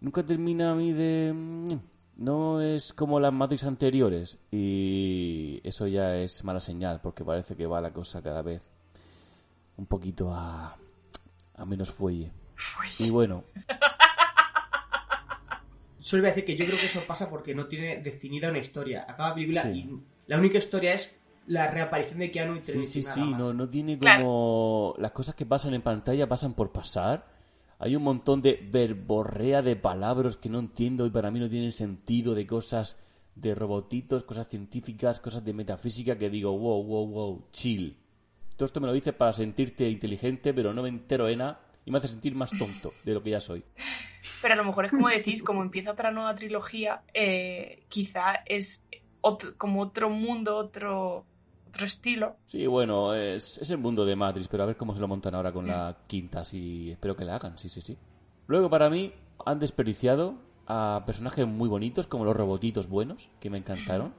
nunca 0.01 0.23
termina 0.23 0.71
a 0.71 0.75
mí 0.75 0.91
de... 0.93 1.33
mm, 1.33 1.73
No 2.17 2.61
es 2.61 2.93
como 2.93 3.19
las 3.19 3.33
Matrix 3.33 3.63
anteriores. 3.65 4.37
Y 4.51 5.59
eso 5.63 5.87
ya 5.87 6.15
es 6.17 6.43
mala 6.43 6.59
señal, 6.59 7.01
porque 7.01 7.23
parece 7.23 7.55
que 7.55 7.65
va 7.67 7.81
la 7.81 7.93
cosa 7.93 8.21
cada 8.21 8.41
vez 8.41 8.61
un 9.77 9.85
poquito 9.85 10.33
a, 10.33 10.75
a 11.55 11.65
menos 11.65 11.89
fuelle. 11.91 12.31
Y 12.99 13.09
bueno, 13.09 13.43
Solo 15.99 16.21
iba 16.21 16.29
a 16.29 16.31
decir 16.31 16.45
que 16.45 16.55
yo 16.55 16.65
creo 16.65 16.79
que 16.79 16.85
eso 16.85 17.01
pasa 17.05 17.29
porque 17.29 17.53
no 17.53 17.65
tiene 17.67 18.01
definida 18.01 18.49
una 18.49 18.59
historia. 18.59 19.05
Acaba 19.09 19.29
la 19.29 19.35
película 19.35 19.61
Sí. 19.63 19.69
y 19.69 19.99
la 20.27 20.37
única 20.37 20.57
historia 20.57 20.93
es 20.93 21.13
la 21.47 21.67
reaparición 21.69 22.19
de 22.19 22.31
Keanu 22.31 22.55
y 22.57 22.63
Sí, 22.63 22.83
sí, 22.85 23.03
sí, 23.03 23.19
más. 23.21 23.39
no, 23.39 23.53
no 23.53 23.67
tiene 23.67 23.97
Claro. 23.99 24.23
como... 24.23 24.93
Las 24.99 25.11
cosas 25.11 25.35
que 25.35 25.45
pasan 25.45 25.73
en 25.73 25.81
pantalla 25.81 26.27
pasan 26.29 26.53
por 26.53 26.71
pasar. 26.71 27.27
Hay 27.79 27.95
un 27.95 28.03
montón 28.03 28.41
de 28.41 28.53
verborrea 28.71 29.61
de 29.61 29.75
palabras 29.75 30.37
que 30.37 30.47
no 30.49 30.59
entiendo 30.59 31.05
y 31.05 31.09
para 31.09 31.29
mí 31.29 31.39
no 31.41 31.49
tienen 31.49 31.73
sentido, 31.73 32.33
de 32.35 32.47
cosas 32.47 32.95
de 33.35 33.53
robotitos, 33.53 34.23
cosas 34.23 34.47
científicas, 34.47 35.19
cosas 35.19 35.43
de 35.43 35.53
metafísica 35.53 36.17
que 36.17 36.29
digo, 36.29 36.57
wow, 36.57 36.83
wow, 36.83 37.07
wow, 37.07 37.45
chill. 37.51 37.97
Todo 38.57 38.65
esto 38.65 38.81
me 38.81 38.87
lo 38.87 38.93
dices 38.93 39.13
para 39.13 39.31
sentirte 39.33 39.87
inteligente, 39.89 40.53
pero 40.53 40.73
no 40.73 40.81
me 40.83 40.89
entero 40.89 41.25
de 41.27 41.35
nada 41.35 41.61
y 41.85 41.91
me 41.91 41.99
hace 41.99 42.07
sentir 42.07 42.35
más 42.35 42.57
tonto 42.57 42.95
de 43.05 43.13
lo 43.13 43.23
que 43.23 43.29
ya 43.29 43.39
soy. 43.39 43.63
Pero 44.41 44.53
a 44.53 44.57
lo 44.57 44.63
mejor 44.65 44.85
es 44.85 44.91
como 44.91 45.07
decís, 45.09 45.41
como 45.43 45.61
empieza 45.61 45.91
otra 45.91 46.11
nueva 46.11 46.35
trilogía, 46.35 47.03
eh, 47.13 47.83
quizá 47.89 48.35
es 48.45 48.83
otro- 49.21 49.55
como 49.57 49.81
otro 49.81 50.09
mundo, 50.09 50.57
otro, 50.57 51.25
otro 51.67 51.85
estilo. 51.85 52.35
Sí, 52.47 52.65
bueno, 52.65 53.13
es, 53.13 53.57
es 53.57 53.69
el 53.71 53.77
mundo 53.77 54.05
de 54.05 54.15
Matrix, 54.15 54.47
pero 54.47 54.63
a 54.63 54.65
ver 54.67 54.77
cómo 54.77 54.93
se 54.95 55.01
lo 55.01 55.07
montan 55.07 55.35
ahora 55.35 55.51
con 55.51 55.67
la 55.67 55.97
quinta, 56.07 56.45
sí, 56.45 56.91
espero 56.91 57.15
que 57.15 57.25
la 57.25 57.35
hagan, 57.35 57.57
sí, 57.57 57.67
sí, 57.69 57.81
sí. 57.81 57.97
Luego, 58.47 58.69
para 58.69 58.89
mí, 58.89 59.13
han 59.45 59.59
desperdiciado 59.59 60.35
a 60.65 61.03
personajes 61.05 61.45
muy 61.45 61.67
bonitos, 61.69 62.07
como 62.07 62.25
los 62.25 62.35
robotitos 62.35 62.87
buenos, 62.87 63.29
que 63.39 63.49
me 63.49 63.57
encantaron, 63.57 64.13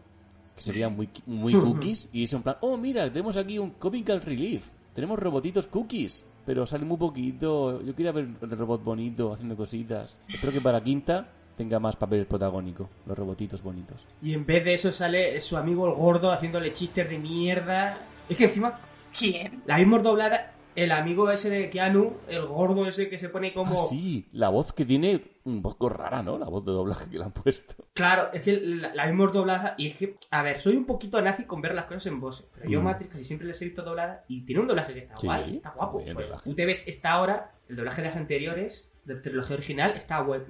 que 0.58 0.72
serían 0.72 0.94
muy, 0.96 1.08
muy 1.26 1.54
cookies, 1.54 2.08
y 2.12 2.24
es 2.24 2.32
en 2.32 2.42
plan, 2.42 2.56
oh, 2.60 2.76
mira, 2.76 3.10
tenemos 3.10 3.36
aquí 3.36 3.58
un 3.58 3.70
comical 3.70 4.20
relief, 4.20 4.68
tenemos 4.92 5.18
robotitos 5.18 5.66
cookies, 5.68 6.24
pero 6.44 6.66
sale 6.66 6.84
muy 6.84 6.96
poquito, 6.96 7.80
yo 7.82 7.94
quería 7.94 8.12
ver 8.12 8.28
el 8.40 8.50
robot 8.50 8.82
bonito 8.82 9.32
haciendo 9.32 9.56
cositas. 9.56 10.18
Espero 10.28 10.52
que 10.52 10.60
para 10.60 10.82
quinta 10.82 11.28
tenga 11.56 11.78
más 11.78 11.96
papel 11.96 12.26
protagónico, 12.26 12.88
los 13.06 13.16
robotitos 13.16 13.62
bonitos. 13.62 14.06
Y 14.22 14.32
en 14.32 14.46
vez 14.46 14.64
de 14.64 14.74
eso 14.74 14.92
sale 14.92 15.40
su 15.40 15.56
amigo 15.56 15.86
el 15.86 15.94
gordo 15.94 16.32
haciéndole 16.32 16.72
chistes 16.72 17.08
de 17.08 17.18
mierda. 17.18 17.98
Es 18.28 18.36
que 18.36 18.44
encima 18.44 18.80
¿Quién? 19.16 19.62
la 19.66 19.78
vimos 19.78 20.02
doblada. 20.02 20.52
El 20.82 20.92
amigo 20.92 21.28
ese 21.30 21.50
de 21.50 21.70
Keanu, 21.70 22.18
el 22.28 22.46
gordo 22.46 22.86
ese 22.86 23.08
que 23.08 23.18
se 23.18 23.28
pone 23.28 23.52
como... 23.52 23.84
Ah, 23.84 23.86
sí, 23.88 24.28
la 24.32 24.48
voz 24.48 24.72
que 24.72 24.84
tiene, 24.84 25.22
un 25.44 25.60
poco 25.60 25.88
rara, 25.88 26.22
¿no? 26.22 26.38
La 26.38 26.46
voz 26.46 26.64
de 26.64 26.70
doblaje 26.70 27.10
que 27.10 27.18
le 27.18 27.24
han 27.24 27.32
puesto. 27.32 27.74
Claro, 27.94 28.32
es 28.32 28.42
que 28.42 28.60
la, 28.60 28.94
la 28.94 29.06
vimos 29.06 29.32
doblada 29.32 29.74
y 29.76 29.88
es 29.88 29.96
que, 29.96 30.16
a 30.30 30.42
ver, 30.44 30.60
soy 30.60 30.76
un 30.76 30.86
poquito 30.86 31.20
nazi 31.20 31.44
con 31.46 31.60
ver 31.60 31.74
las 31.74 31.86
cosas 31.86 32.06
en 32.06 32.20
voz. 32.20 32.46
Pero 32.54 32.70
yo 32.70 32.80
Mm. 32.80 32.84
Matrix 32.84 33.10
casi 33.10 33.24
siempre 33.24 33.48
les 33.48 33.60
he 33.60 33.64
visto 33.64 33.82
doblada 33.82 34.24
y 34.28 34.42
tiene 34.44 34.60
un 34.60 34.68
doblaje 34.68 34.92
que 34.94 35.00
está 35.00 35.16
Sí, 35.16 35.26
guay, 35.26 35.56
está 35.56 35.70
guapo. 35.70 35.98
bien 35.98 36.14
Pues, 36.14 36.28
tú 36.44 36.54
te 36.54 36.64
ves 36.64 36.86
esta 36.86 37.20
hora, 37.20 37.50
el 37.68 37.74
doblaje 37.74 38.02
de 38.02 38.08
las 38.08 38.16
anteriores, 38.16 38.88
de 39.04 39.14
la 39.16 39.22
trilogía 39.22 39.56
original, 39.56 39.90
está 39.96 40.20
guay. 40.20 40.42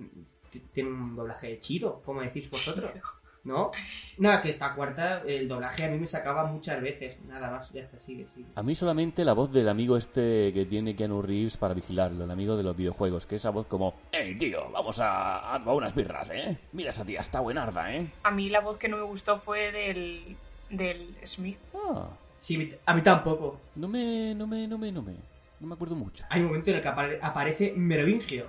Tiene 0.75 0.91
un 0.91 1.17
doblaje 1.17 1.59
chido, 1.61 2.03
como 2.05 2.21
decís 2.21 2.51
vosotros. 2.51 2.93
¿No? 3.49 3.73
Nada, 4.19 4.43
que 4.43 4.51
esta 4.51 4.75
cuarta, 4.75 5.23
el 5.27 5.49
doblaje 5.49 5.85
a 5.85 5.89
mí 5.89 5.99
me 5.99 6.07
sacaba 6.07 6.45
muchas 6.45 6.83
veces. 6.83 7.17
Nada 7.27 7.51
más, 7.51 7.73
ya 7.73 7.81
está, 7.81 7.99
sigue, 7.99 8.27
sigue. 8.35 8.47
A 8.55 8.63
mí 8.63 8.75
solamente 8.75 9.25
la 9.25 9.33
voz 9.33 9.51
del 9.51 9.69
amigo 9.71 9.97
este 9.97 10.53
que 10.53 10.67
tiene 10.69 10.95
Keanu 10.95 11.23
Reeves 11.23 11.57
para 11.57 11.73
vigilarlo, 11.73 12.25
el 12.25 12.31
amigo 12.31 12.57
de 12.59 12.63
los 12.63 12.77
videojuegos, 12.77 13.25
que 13.25 13.37
esa 13.37 13.49
voz 13.49 13.67
como, 13.67 13.95
¡Ey, 14.13 14.35
tío, 14.37 14.71
vamos 14.71 15.01
a, 15.01 15.55
a 15.55 15.73
unas 15.73 15.95
birras, 15.95 16.31
eh! 16.31 16.59
Mira 16.73 16.91
esa 16.91 17.05
tía, 17.07 17.21
está 17.21 17.41
buenarda, 17.41 17.95
eh! 17.95 18.13
A 18.23 18.31
mí 18.31 18.51
la 18.51 18.61
voz 18.61 18.77
que 18.77 18.89
no 18.89 18.99
me 18.99 19.05
gustó 19.05 19.39
fue 19.39 19.73
del, 19.73 20.37
del 20.69 21.15
Smith. 21.25 21.59
Ah, 21.75 22.09
Sí, 22.41 22.73
a 22.87 22.95
mí 22.95 23.03
tampoco. 23.03 23.59
no 23.77 23.89
me, 23.89 24.35
no 24.35 24.47
me, 24.47 24.69
no 24.69 24.77
me, 24.79 24.93
no 24.93 25.03
me, 25.03 25.15
no 25.59 25.67
me 25.67 25.75
acuerdo 25.75 25.97
mucho. 25.97 26.25
Hay 26.29 26.41
un 26.43 26.49
momento 26.49 26.71
en 26.71 26.77
el 26.77 26.83
que 26.83 26.89
apare- 26.89 27.19
aparece 27.23 27.73
Merovingio. 27.75 28.47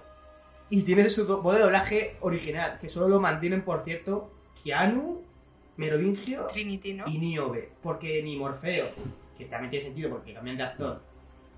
Y 0.69 0.83
tiene 0.83 1.09
su 1.09 1.25
voz 1.41 1.55
de 1.55 1.62
doblaje 1.62 2.17
original, 2.21 2.77
que 2.79 2.89
solo 2.89 3.07
lo 3.07 3.19
mantienen, 3.19 3.63
por 3.63 3.83
cierto, 3.83 4.29
Keanu, 4.63 5.22
Merovingio 5.78 6.48
Trinity, 6.48 6.93
¿no? 6.93 7.08
y 7.08 7.17
Niobe. 7.17 7.69
Porque 7.82 8.22
ni 8.24 8.36
Morfeo, 8.36 8.89
que 9.38 9.45
también 9.45 9.72
tiene 9.72 9.86
sentido 9.86 10.10
porque 10.10 10.34
cambian 10.34 10.58
de 10.58 10.63
actor, 10.63 11.02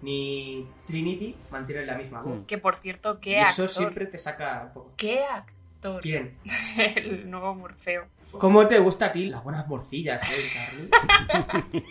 ni 0.01 0.65
Trinity 0.87 1.35
mantienen 1.51 1.87
la 1.87 1.97
misma 1.97 2.21
voz. 2.21 2.39
Hmm. 2.39 2.45
Que 2.45 2.57
por 2.57 2.75
cierto, 2.75 3.17
Y 3.17 3.21
qué 3.21 3.41
eso 3.41 3.63
actor. 3.63 3.69
siempre 3.69 4.05
te 4.07 4.17
saca 4.17 4.63
un 4.67 4.73
poco. 4.73 4.91
¿Qué 4.97 5.23
actor? 5.23 6.01
¿Quién? 6.01 6.35
El 6.95 7.29
nuevo 7.29 7.55
Morfeo. 7.55 8.05
¿Cómo 8.31 8.67
te 8.67 8.79
gusta 8.79 9.07
a 9.07 9.11
ti? 9.11 9.25
Las 9.25 9.43
buenas 9.43 9.67
morcillas, 9.67 10.21
¿eh, 10.31 10.89
Carly? 10.91 11.83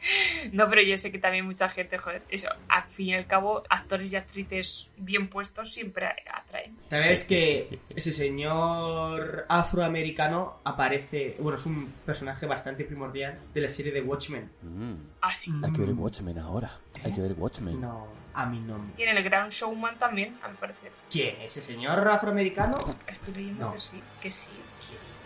No, 0.52 0.68
pero 0.70 0.82
yo 0.82 0.96
sé 0.98 1.12
que 1.12 1.18
también 1.18 1.44
mucha 1.44 1.68
gente, 1.68 1.98
joder, 1.98 2.22
eso, 2.30 2.48
al 2.68 2.84
fin 2.84 3.08
y 3.08 3.14
al 3.14 3.26
cabo, 3.26 3.62
actores 3.68 4.12
y 4.12 4.16
actrices 4.16 4.88
bien 4.96 5.28
puestos 5.28 5.72
siempre 5.72 6.06
atraen. 6.32 6.76
¿Sabes 6.88 7.24
que 7.24 7.78
ese 7.94 8.12
señor 8.12 9.44
afroamericano 9.48 10.60
aparece, 10.64 11.36
bueno, 11.38 11.58
es 11.58 11.66
un 11.66 11.92
personaje 12.06 12.46
bastante 12.46 12.84
primordial 12.84 13.38
de 13.54 13.60
la 13.60 13.68
serie 13.68 13.92
de 13.92 14.00
Watchmen? 14.02 14.50
Mm, 14.62 14.94
Ah, 15.20 15.34
sí. 15.34 15.52
hay 15.62 15.72
que 15.72 15.80
ver 15.82 15.92
Watchmen 15.94 16.38
ahora, 16.38 16.78
hay 17.04 17.12
que 17.12 17.20
ver 17.20 17.32
Watchmen. 17.36 17.80
No, 17.80 18.08
a 18.34 18.46
mí 18.46 18.60
no. 18.60 18.78
me- 18.78 18.92
Y 18.96 19.02
en 19.02 19.16
el 19.16 19.22
Gran 19.22 19.50
Showman 19.50 19.98
también, 19.98 20.38
al 20.42 20.54
parecer. 20.54 20.90
¿Quién? 21.10 21.40
¿Ese 21.42 21.60
señor 21.62 22.06
afroamericano? 22.08 22.82
Estoy 23.06 23.34
leyendo 23.34 23.66
No. 23.66 23.72
que 23.74 23.80
sí, 23.80 24.02
que 24.22 24.30
sí. 24.30 24.48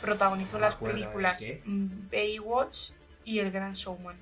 Protagonizó 0.00 0.54
No 0.54 0.58
me 0.60 0.66
las 0.66 0.74
¿eh? 0.74 0.78
películas 0.84 1.46
mm, 1.64 1.87
Baywatch 2.10 2.90
y 3.24 3.38
El 3.38 3.50
Gran 3.50 3.72
Showman. 3.74 4.16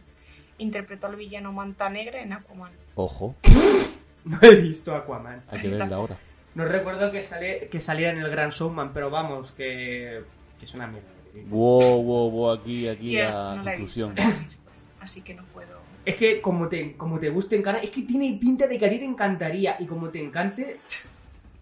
Interpretó 0.63 1.09
al 1.09 1.17
villano 1.17 1.53
Manta 1.53 1.89
Negra 1.91 2.23
en 2.23 2.33
Aquaman. 2.33 2.73
Ojo, 2.95 3.35
No 4.25 4.39
he 4.43 4.55
visto 4.57 4.95
Aquaman. 4.95 5.43
hay 5.49 5.61
que 5.61 5.69
verla 5.71 5.97
ahora. 5.97 6.17
No 6.55 6.65
recuerdo 6.65 7.11
que, 7.11 7.25
sale, 7.25 7.69
que 7.71 7.81
saliera 7.81 8.13
en 8.13 8.19
el 8.19 8.31
Gran 8.31 8.51
Showman, 8.51 8.93
pero 8.93 9.11
vamos, 9.11 9.51
que, 9.53 10.23
que 10.59 10.65
es 10.67 10.75
una 10.75 10.87
mierda. 10.87 11.09
Wow, 11.49 12.03
wow, 12.03 12.31
wow, 12.31 12.51
aquí, 12.53 12.87
aquí 12.89 13.13
Y, 13.13 13.17
eh, 13.19 13.25
la 13.25 13.55
no 13.57 13.63
la 13.63 13.75
he 13.75 13.79
visto, 13.79 14.01
inclusión. 14.01 14.15
no 14.15 14.23
la 14.23 14.29
he 14.37 14.45
visto, 14.45 14.71
así 15.01 15.21
que 15.23 15.35
no 15.35 15.43
puedo. 15.47 15.81
Es 16.05 16.17
que 16.17 16.41
como 16.43 16.69
te, 16.69 16.93
como 16.97 17.19
te 17.19 17.31
guste 17.31 17.57
en 17.57 17.63
cara, 17.63 17.79
es 17.79 17.91
que 17.91 18.03
tiene 18.03 18.37
pinta 18.41 18.67
de 18.67 18.79
que 18.79 18.87
a 18.87 18.91
ti 18.91 18.99
te 18.99 19.05
encantaría 19.05 19.77
y 19.81 19.87
como 19.87 20.11
te 20.11 20.21
encante, 20.23 20.79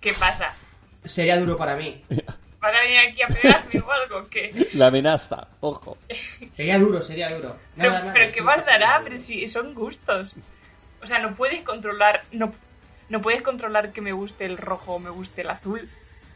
¿Qué 0.00 0.12
pasa? 0.12 0.54
sería 1.04 1.38
duro 1.38 1.56
para 1.56 1.76
mí. 1.76 2.02
¿Vas 2.60 2.74
a 2.74 2.80
venir 2.82 2.98
aquí 2.98 3.22
a 3.22 3.28
pegarme 3.28 3.80
o 3.80 3.90
algo? 3.90 4.28
¿Qué? 4.28 4.68
La 4.74 4.88
amenaza, 4.88 5.48
ojo. 5.60 5.96
Sería 6.54 6.78
duro, 6.78 7.02
sería 7.02 7.34
duro. 7.34 7.56
Pero, 7.76 7.88
Nada, 7.90 8.00
nada, 8.00 8.12
pero 8.12 8.32
¿qué 8.32 8.42
más 8.42 8.66
dará? 8.66 9.00
Pero 9.02 9.16
si 9.16 9.48
son 9.48 9.74
gustos. 9.74 10.32
O 11.02 11.06
sea, 11.06 11.18
no 11.20 11.34
puedes 11.34 11.62
controlar. 11.62 12.22
No, 12.32 12.52
no 13.08 13.20
puedes 13.22 13.40
controlar 13.42 13.92
que 13.92 14.02
me 14.02 14.12
guste 14.12 14.44
el 14.44 14.58
rojo 14.58 14.94
o 14.94 14.98
me 14.98 15.08
guste 15.10 15.40
el 15.40 15.50
azul. 15.50 15.88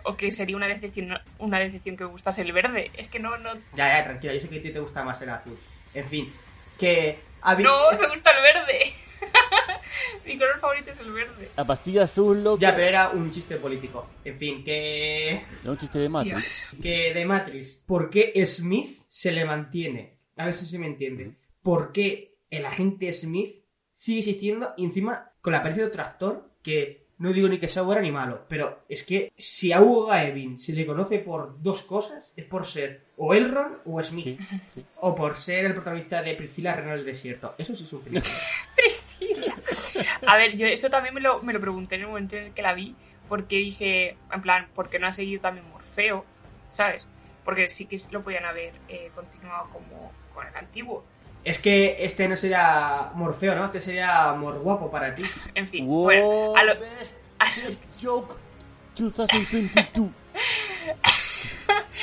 O 0.04 0.16
que 0.16 0.30
sería 0.32 0.56
una 0.56 0.66
decepción, 0.68 1.18
una 1.38 1.58
decepción 1.58 1.96
que 1.96 2.04
me 2.04 2.10
gustase 2.10 2.42
el 2.42 2.52
verde. 2.52 2.90
Es 2.94 3.08
que 3.08 3.18
no, 3.20 3.36
no. 3.38 3.54
Ya, 3.74 3.98
ya, 3.98 4.04
tranquila, 4.04 4.34
yo 4.34 4.40
sé 4.40 4.48
que 4.48 4.58
a 4.58 4.62
ti 4.62 4.70
te 4.72 4.80
gusta 4.80 5.02
más 5.02 5.20
el 5.22 5.30
azul. 5.30 5.58
En 5.94 6.08
fin, 6.08 6.32
que... 6.78 7.18
habi- 7.42 7.62
No, 7.62 7.92
me 7.92 8.08
gusta 8.08 8.30
el 8.32 8.42
verde. 8.42 8.92
Mi 10.26 10.38
color 10.38 10.58
favorito 10.58 10.90
es 10.90 11.00
el 11.00 11.12
verde. 11.12 11.50
La 11.56 11.66
pastilla 11.66 12.04
azul, 12.04 12.42
loco. 12.42 12.58
Ya, 12.58 12.74
pero 12.74 12.86
era 12.86 13.10
un 13.10 13.30
chiste 13.30 13.56
político. 13.56 14.08
En 14.24 14.38
fin, 14.38 14.64
que... 14.64 15.30
Era 15.62 15.70
un 15.70 15.78
chiste 15.78 15.98
de 15.98 16.08
Matrix. 16.08 16.68
Dios. 16.70 16.82
Que 16.82 17.14
de 17.14 17.24
Matrix, 17.24 17.72
¿por 17.86 18.10
qué 18.10 18.32
Smith 18.46 19.00
se 19.08 19.32
le 19.32 19.44
mantiene? 19.44 20.18
A 20.36 20.46
ver 20.46 20.54
si 20.54 20.66
se 20.66 20.78
me 20.78 20.86
entiende. 20.86 21.34
¿Por 21.62 21.92
qué 21.92 22.36
el 22.50 22.66
agente 22.66 23.12
Smith 23.12 23.64
sigue 23.96 24.20
existiendo 24.20 24.72
y 24.76 24.84
encima 24.84 25.32
con 25.40 25.52
la 25.52 25.58
apariencia 25.58 25.84
de 25.84 25.90
otro 25.90 26.02
actor 26.02 26.50
que 26.62 27.04
no 27.18 27.32
digo 27.32 27.48
ni 27.48 27.58
que 27.58 27.68
sea 27.68 27.82
bueno 27.82 28.02
ni 28.02 28.10
malo, 28.10 28.44
pero 28.48 28.84
es 28.88 29.04
que 29.04 29.32
si 29.36 29.72
a 29.72 29.80
Hugo 29.80 30.06
Gavin 30.06 30.58
se 30.58 30.72
le 30.72 30.86
conoce 30.86 31.20
por 31.20 31.62
dos 31.62 31.82
cosas, 31.82 32.32
es 32.36 32.44
por 32.44 32.66
ser 32.66 33.04
o 33.16 33.32
Elrond 33.32 33.78
o 33.84 34.02
Smith. 34.02 34.40
Sí, 34.40 34.60
sí. 34.74 34.84
O 35.00 35.14
por 35.14 35.36
ser 35.36 35.66
el 35.66 35.74
protagonista 35.74 36.22
de 36.22 36.34
Priscila 36.34 36.74
Reina 36.74 36.96
del 36.96 37.04
Desierto. 37.04 37.54
Eso 37.56 37.76
sí 37.76 37.84
es 37.84 37.92
un 37.92 38.00
película. 38.00 38.34
A 40.26 40.36
ver, 40.36 40.56
yo 40.56 40.66
eso 40.66 40.90
también 40.90 41.14
me 41.14 41.20
lo, 41.20 41.42
me 41.42 41.52
lo 41.52 41.60
pregunté 41.60 41.96
en 41.96 42.02
el 42.02 42.06
momento 42.08 42.36
en 42.36 42.44
el 42.44 42.52
que 42.54 42.62
la 42.62 42.74
vi, 42.74 42.94
porque 43.28 43.56
dije, 43.56 44.16
en 44.32 44.42
plan, 44.42 44.68
¿por 44.74 44.88
qué 44.88 44.98
no 44.98 45.06
ha 45.06 45.12
seguido 45.12 45.40
también 45.40 45.68
Morfeo? 45.70 46.24
¿Sabes? 46.68 47.06
Porque 47.44 47.68
sí 47.68 47.86
que 47.86 48.00
lo 48.10 48.22
podían 48.22 48.44
haber 48.44 48.74
eh, 48.88 49.10
continuado 49.14 49.68
como 49.72 50.12
con 50.34 50.46
el 50.46 50.56
antiguo. 50.56 51.04
es 51.44 51.58
que 51.58 52.04
este 52.04 52.26
no 52.28 52.36
sería 52.36 53.12
Morfeo, 53.14 53.54
¿no? 53.54 53.66
Este 53.66 53.80
sería 53.80 54.32
Mor 54.32 54.58
Guapo 54.58 54.90
para 54.90 55.14
ti. 55.14 55.22
En 55.54 55.68
fin, 55.68 55.86
Wow, 55.86 56.04
bueno, 56.04 56.56
a 56.56 56.64
lo, 56.64 56.80
best, 56.80 57.16
best 57.64 57.82
joke 58.02 58.34
2022. 58.96 60.10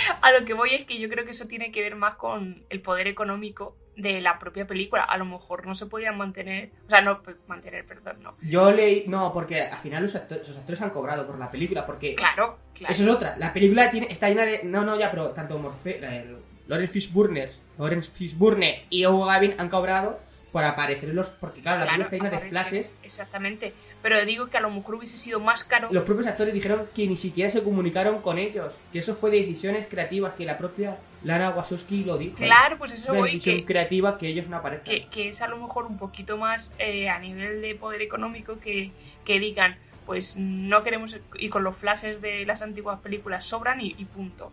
a 0.22 0.32
lo 0.32 0.46
que 0.46 0.54
voy 0.54 0.74
es 0.74 0.86
que 0.86 1.00
yo 1.00 1.10
creo 1.10 1.26
que 1.26 1.32
eso 1.32 1.48
tiene 1.48 1.72
que 1.72 1.82
ver 1.82 1.96
más 1.96 2.16
con 2.16 2.64
el 2.70 2.82
poder 2.82 3.08
económico 3.08 3.76
de 3.96 4.22
la 4.22 4.40
propia 4.40 4.66
película. 4.66 5.04
A 5.04 5.18
lo 5.18 5.26
mejor 5.26 5.66
no 5.68 5.76
se 5.76 5.86
podían 5.86 6.18
mantener, 6.18 6.72
o 6.88 6.90
sea, 6.90 7.02
no 7.02 7.22
mantener, 7.48 7.86
perdón, 7.86 8.24
no. 8.24 8.36
Yo 8.42 8.72
leí. 8.72 9.04
No, 9.08 9.32
porque 9.34 9.62
al 9.62 9.80
final 9.82 10.04
los 10.04 10.16
actores, 10.16 10.44
esos 10.44 10.58
actores 10.58 10.82
han 10.82 10.90
cobrado 10.92 11.28
por 11.28 11.38
la 11.38 11.52
película. 11.52 11.86
Porque 11.86 12.16
Claro, 12.16 12.58
claro. 12.74 12.94
eso 12.94 13.04
es 13.04 13.10
otra. 13.10 13.36
La 13.38 13.52
película 13.54 13.92
tiene, 13.92 14.08
está 14.10 14.30
llena 14.30 14.44
de. 14.46 14.62
No, 14.64 14.84
no, 14.84 14.98
ya, 14.98 15.12
pero 15.12 15.32
tanto 15.32 15.58
Morfeo. 15.60 15.98
el- 16.10 16.38
Lawrence 16.68 16.94
Fishburne, 16.94 17.50
Lawrence 17.78 18.12
Fishburne 18.12 18.86
y 18.90 19.06
Hugo 19.06 19.26
Gavin 19.26 19.56
han 19.58 19.68
cobrado 19.68 20.20
por 20.52 20.64
aparecer 20.64 21.10
en 21.10 21.16
los. 21.16 21.30
Porque 21.30 21.62
claro, 21.62 21.80
la 21.80 21.86
Claro, 21.86 22.10
película 22.10 22.30
está 22.30 22.46
llena 22.46 22.46
de 22.46 22.50
flashes. 22.50 22.92
Exactamente. 23.04 23.74
Pero 24.02 24.26
digo 24.26 24.48
que 24.48 24.58
a 24.58 24.62
lo 24.62 24.70
mejor 24.70 24.96
hubiese 24.96 25.18
sido 25.18 25.40
más 25.40 25.64
caro. 25.64 25.88
Los 25.92 26.04
propios 26.04 26.28
actores 26.28 26.54
dijeron 26.54 26.88
que 26.94 27.08
ni 27.08 27.18
siquiera 27.18 27.50
se 27.50 27.64
comunicaron 27.64 28.22
con 28.22 28.38
ellos. 28.38 28.74
Que 28.92 29.00
eso 29.00 29.16
fue 29.16 29.32
de 29.32 29.38
decisiones 29.42 29.88
creativas. 29.90 30.34
Que 30.34 30.46
la 30.46 30.58
propia 30.58 30.98
Lana 31.24 31.52
Wachowski 31.52 32.04
lo 32.04 32.18
dijo. 32.18 32.36
Claro, 32.36 32.78
pues 32.78 32.92
eso 32.94 33.12
Una 33.12 33.22
voy, 33.22 33.32
decisión 33.34 33.58
que, 33.60 33.66
creativa 33.66 34.18
que 34.18 34.28
ellos 34.28 34.48
no 34.48 34.58
aparezcan. 34.58 34.94
que, 34.94 35.08
que 35.08 35.30
es 35.30 35.42
a 35.42 35.48
lo 35.48 35.58
mejor 35.58 35.86
un 35.86 35.98
poquito 35.98 36.38
más 36.38 36.72
eh, 36.80 37.10
a 37.10 37.18
nivel 37.20 37.62
de 37.62 37.76
poder 37.76 38.02
económico 38.02 38.60
que, 38.60 38.92
que 39.24 39.40
digan, 39.40 39.78
pues 40.06 40.36
no 40.36 40.84
queremos, 40.84 41.18
y 41.38 41.50
con 41.50 41.64
los 41.64 41.78
flashes 41.78 42.22
de 42.22 42.46
las 42.46 42.62
antiguas 42.62 43.00
películas 43.00 43.46
sobran 43.46 43.80
y, 43.80 43.96
y 43.98 44.06
punto. 44.06 44.52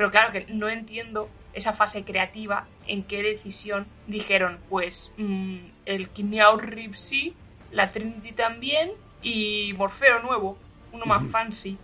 Pero 0.00 0.10
claro 0.10 0.32
que 0.32 0.46
no 0.48 0.66
entiendo 0.70 1.28
esa 1.52 1.74
fase 1.74 2.04
creativa 2.04 2.64
en 2.86 3.02
qué 3.02 3.22
decisión 3.22 3.84
dijeron, 4.06 4.56
pues 4.70 5.12
mm, 5.18 5.56
el 5.84 6.08
Keanu 6.08 6.56
Reeves 6.56 6.98
sí, 7.00 7.34
la 7.70 7.90
Trinity 7.90 8.32
también 8.32 8.92
y 9.22 9.74
Morfeo 9.76 10.22
nuevo, 10.22 10.56
uno 10.94 11.04
más 11.04 11.22
fancy. 11.30 11.76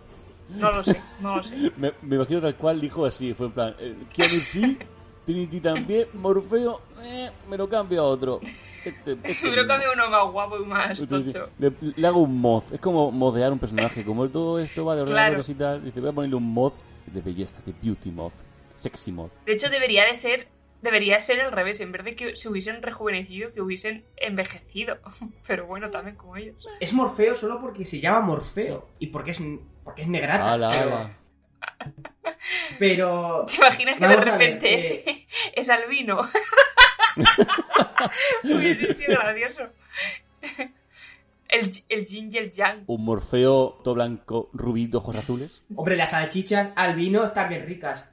No 0.49 0.71
lo 0.71 0.83
sé, 0.83 0.99
no 1.21 1.35
lo 1.35 1.43
sé. 1.43 1.55
Me, 1.77 1.93
me 2.01 2.15
imagino 2.15 2.41
tal 2.41 2.55
cual 2.55 2.81
dijo 2.81 3.05
así, 3.05 3.35
fue 3.35 3.45
en 3.45 3.51
plan, 3.51 3.75
eh, 3.77 3.93
Keanu 4.15 4.39
sí, 4.39 4.79
Trinity 5.23 5.59
también, 5.59 6.07
Morfeo, 6.15 6.81
eh, 7.03 7.29
me 7.47 7.55
lo 7.55 7.69
cambio 7.69 8.01
a 8.01 8.05
otro. 8.05 8.39
Este, 8.83 9.11
este 9.25 9.35
Pero 9.43 9.51
mismo. 9.57 9.67
cambio 9.67 9.89
uno 9.93 10.09
más 10.09 10.31
guapo 10.31 10.57
y 10.57 10.65
más 10.65 10.99
Entonces, 10.99 11.33
tocho. 11.33 11.49
le, 11.59 11.71
le 11.95 12.07
hago 12.07 12.21
un 12.21 12.41
mod, 12.41 12.63
es 12.71 12.81
como 12.81 13.11
modear 13.11 13.51
un 13.51 13.59
personaje, 13.59 14.03
como 14.03 14.27
todo 14.27 14.57
esto 14.57 14.85
va 14.85 14.95
de 14.95 15.03
ordenadores 15.03 15.45
Claro. 15.45 15.55
y 15.55 15.59
tal, 15.81 15.85
dice, 15.85 15.99
voy 15.99 16.09
a 16.09 16.13
ponerle 16.13 16.35
un 16.35 16.51
mod 16.51 16.73
de 17.11 17.21
belleza, 17.21 17.61
de 17.65 17.73
beauty 17.81 18.11
mod, 18.11 18.31
sexy 18.75 19.11
mod. 19.11 19.29
De 19.45 19.53
hecho, 19.53 19.69
debería 19.69 20.05
de 20.05 20.15
ser, 20.15 20.47
debería 20.81 21.19
ser 21.21 21.41
al 21.41 21.51
revés, 21.51 21.79
en 21.81 21.91
vez 21.91 22.03
de 22.03 22.15
que 22.15 22.35
se 22.35 22.49
hubiesen 22.49 22.81
rejuvenecido, 22.81 23.53
que 23.53 23.61
hubiesen 23.61 24.05
envejecido. 24.17 24.97
Pero 25.47 25.65
bueno, 25.65 25.89
también 25.89 26.15
como 26.15 26.37
ellos. 26.37 26.55
Es 26.79 26.93
Morfeo 26.93 27.35
solo 27.35 27.59
porque 27.61 27.85
se 27.85 27.99
llama 27.99 28.21
Morfeo. 28.21 28.89
Y 28.99 29.07
porque 29.07 29.31
es, 29.31 29.41
porque 29.83 30.03
es 30.03 30.07
negrata. 30.07 30.53
Ala, 30.53 30.69
pero, 30.69 30.97
ala. 30.97 31.17
pero 32.79 33.45
¿Te 33.45 33.55
imaginas 33.57 33.97
que 33.97 34.07
de 34.07 34.15
ver, 34.15 34.25
repente 34.25 35.27
es 35.55 35.69
albino? 35.69 36.21
Hubiese 38.43 38.93
sido 38.93 39.19
gracioso. 39.19 39.69
El, 41.57 41.71
el 41.89 42.05
yin 42.05 42.29
y 42.31 42.37
el 42.37 42.51
yang. 42.51 42.83
Un 42.85 43.03
Morfeo 43.03 43.79
todo 43.83 43.95
blanco, 43.95 44.49
rubí, 44.53 44.87
de 44.87 44.97
ojos 44.97 45.15
azules. 45.15 45.65
Hombre, 45.75 45.97
las 45.97 46.11
salchichas 46.11 46.71
albino 46.75 47.25
están 47.25 47.49
bien 47.49 47.65
ricas. 47.65 48.11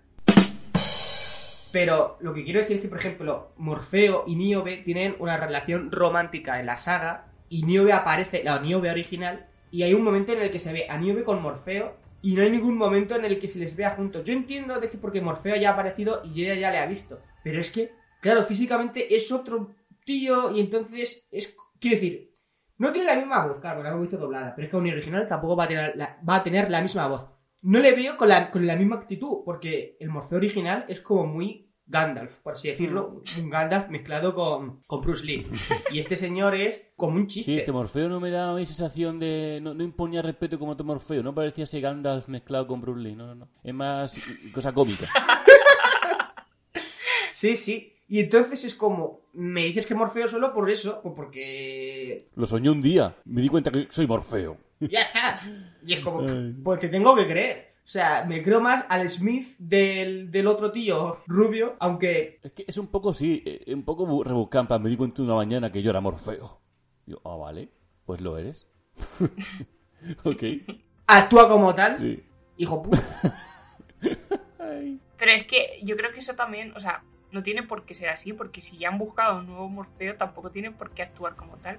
Pero 1.73 2.17
lo 2.21 2.33
que 2.33 2.45
quiero 2.45 2.61
decir 2.61 2.77
es 2.77 2.83
que, 2.83 2.89
por 2.89 2.99
ejemplo, 2.99 3.53
Morfeo 3.59 4.25
y 4.27 4.37
Niobe 4.37 4.79
tienen 4.79 5.17
una 5.19 5.37
relación 5.37 5.91
romántica 5.91 6.61
en 6.61 6.67
la 6.67 6.79
saga. 6.79 7.27
Y 7.49 7.65
Niobe 7.65 7.93
aparece, 7.93 8.45
la 8.45 8.61
Niobe 8.61 8.91
original. 8.91 9.47
Y 9.71 9.83
hay 9.83 9.93
un 9.93 10.05
momento 10.05 10.33
en 10.33 10.41
el 10.41 10.51
que 10.51 10.61
se 10.61 10.73
ve 10.73 10.87
a 10.89 10.97
Niobe 10.97 11.25
con 11.25 11.43
Morfeo. 11.43 11.97
Y 12.23 12.33
no 12.33 12.43
hay 12.43 12.51
ningún 12.51 12.79
momento 12.79 13.17
en 13.17 13.25
el 13.25 13.41
que 13.41 13.49
se 13.49 13.59
les 13.59 13.77
vea 13.77 13.97
juntos. 13.97 14.25
Yo 14.25 14.33
entiendo 14.33 14.81
de 14.81 14.89
que 14.89 14.97
porque 14.97 15.21
Morfeo 15.21 15.57
ya 15.57 15.71
ha 15.71 15.73
aparecido 15.73 16.23
y 16.25 16.45
ella 16.45 16.55
ya 16.55 16.71
le 16.71 16.79
ha 16.79 16.87
visto. 16.87 17.21
Pero 17.43 17.61
es 17.61 17.71
que, 17.71 17.91
claro, 18.21 18.45
físicamente 18.45 19.15
es 19.15 19.31
otro 19.31 19.75
tío. 20.05 20.57
Y 20.57 20.61
entonces 20.61 21.27
es. 21.31 21.55
Quiero 21.81 21.97
decir, 21.97 22.34
no 22.79 22.93
tiene 22.93 23.07
la 23.07 23.17
misma 23.17 23.47
voz, 23.47 23.61
claro, 23.61 23.77
porque 23.77 23.89
la 23.89 23.95
hemos 23.95 24.03
visto 24.03 24.19
doblada, 24.19 24.53
pero 24.55 24.67
es 24.67 24.71
que 24.71 24.77
un 24.77 24.89
original 24.91 25.29
tampoco 25.29 25.57
va 25.57 25.65
a 25.65 25.69
tener 25.69 25.97
la, 25.97 26.19
va 26.29 26.37
a 26.37 26.43
tener 26.45 26.71
la 26.71 26.81
misma 26.83 27.07
voz. 27.09 27.23
No 27.63 27.79
le 27.79 27.95
veo 27.95 28.17
con 28.17 28.29
la, 28.29 28.51
con 28.51 28.67
la 28.67 28.77
misma 28.77 28.97
actitud, 28.97 29.39
porque 29.45 29.97
el 30.01 30.11
Morfeo 30.11 30.37
original 30.39 30.85
es 30.89 31.01
como 31.01 31.27
muy 31.27 31.71
Gandalf, 31.87 32.33
por 32.43 32.55
así 32.55 32.69
decirlo, 32.69 33.23
un 33.43 33.51
Gandalf 33.51 33.89
mezclado 33.91 34.35
con, 34.35 34.83
con 34.87 35.01
Bruce 35.03 35.25
Lee. 35.25 35.47
Y 35.91 35.99
este 35.99 36.17
señor 36.17 36.55
es 36.55 36.81
como 36.97 37.17
un 37.17 37.29
Sí, 37.29 37.37
chiste. 37.37 37.59
este 37.59 37.73
Morfeo 37.73 38.09
no 38.09 38.21
me 38.21 38.31
daba 38.31 38.53
a 38.53 38.57
mí 38.57 38.65
sensación 38.67 39.19
de... 39.19 39.61
No, 39.63 39.75
no 39.75 39.85
imponía 39.85 40.21
respeto 40.23 40.59
como 40.59 40.73
otro 40.73 40.85
Morfeo, 40.87 41.23
no 41.23 41.35
parecía 41.35 41.65
ese 41.65 41.81
Gandalf 41.81 42.29
mezclado 42.29 42.67
con 42.67 42.81
Bruce 42.81 43.01
Lee, 43.03 43.15
no, 43.15 43.27
no, 43.27 43.35
no. 43.35 43.49
Es 43.63 43.75
más 43.75 44.39
cosa 44.53 44.73
cómica. 44.73 45.07
Sí, 47.33 47.57
sí. 47.57 47.94
Y 48.07 48.21
entonces 48.21 48.65
es 48.65 48.75
como, 48.75 49.23
me 49.33 49.65
dices 49.65 49.87
que 49.87 49.95
Morfeo 49.95 50.29
solo 50.29 50.53
por 50.53 50.71
eso, 50.71 51.01
o 51.05 51.15
porque 51.15 52.29
Lo 52.37 52.47
soñé 52.47 52.71
un 52.71 52.83
día, 52.83 53.17
me 53.25 53.41
di 53.41 53.49
cuenta 53.49 53.71
que 53.71 53.87
soy 53.91 54.07
Morfeo. 54.07 54.59
ya 54.81 55.03
está. 55.03 55.41
Y 55.87 55.95
es 55.95 56.01
como, 56.01 56.23
pues 56.63 56.79
que 56.81 56.89
tengo 56.89 57.15
que 57.17 57.27
creer. 57.27 57.75
O 57.87 57.89
sea, 57.89 58.25
me 58.25 58.43
creo 58.43 58.61
más 58.63 58.87
al 58.89 59.11
Smith 59.11 59.57
del, 59.59 60.31
del 60.31 60.47
otro 60.47 60.71
tío 60.73 61.19
rubio, 61.27 61.77
aunque 61.81 62.39
Es 62.43 62.53
que 62.53 62.65
es 62.67 62.79
un 62.79 62.87
poco, 62.87 63.13
sí, 63.13 63.43
eh, 63.45 63.75
un 63.75 63.83
poco 63.85 64.07
bu- 64.07 64.25
rebuscampa. 64.25 64.79
Me 64.79 64.89
di 64.89 64.97
cuenta 64.97 65.21
una 65.23 65.35
mañana 65.35 65.71
que 65.71 65.83
yo 65.83 65.91
era 65.91 66.01
Morfeo. 66.01 66.61
Digo, 67.05 67.21
ah, 67.25 67.37
vale, 67.37 67.69
pues 68.07 68.21
lo 68.23 68.39
eres. 68.39 68.67
ok, 70.25 70.43
actúa 71.07 71.49
como 71.49 71.75
tal, 71.75 71.99
sí. 71.99 72.23
hijo 72.57 72.83
puta. 72.83 73.03
Pero 75.19 75.33
es 75.33 75.47
que 75.47 75.81
yo 75.83 75.97
creo 75.97 76.13
que 76.13 76.19
eso 76.19 76.35
también, 76.35 76.73
o 76.77 76.81
sea, 76.81 77.03
no 77.35 77.43
tiene 77.43 77.63
por 77.63 77.85
qué 77.85 77.93
ser 77.93 78.09
así, 78.09 78.33
porque 78.33 78.63
si 78.63 78.79
ya 78.79 78.89
han 78.89 78.99
buscado 78.99 79.39
un 79.39 79.47
nuevo 79.47 79.69
Morfeo, 79.69 80.17
tampoco 80.17 80.51
tienen 80.51 80.73
por 80.73 80.91
qué 80.91 81.03
actuar 81.03 81.37
como 81.37 81.57
tal. 81.57 81.79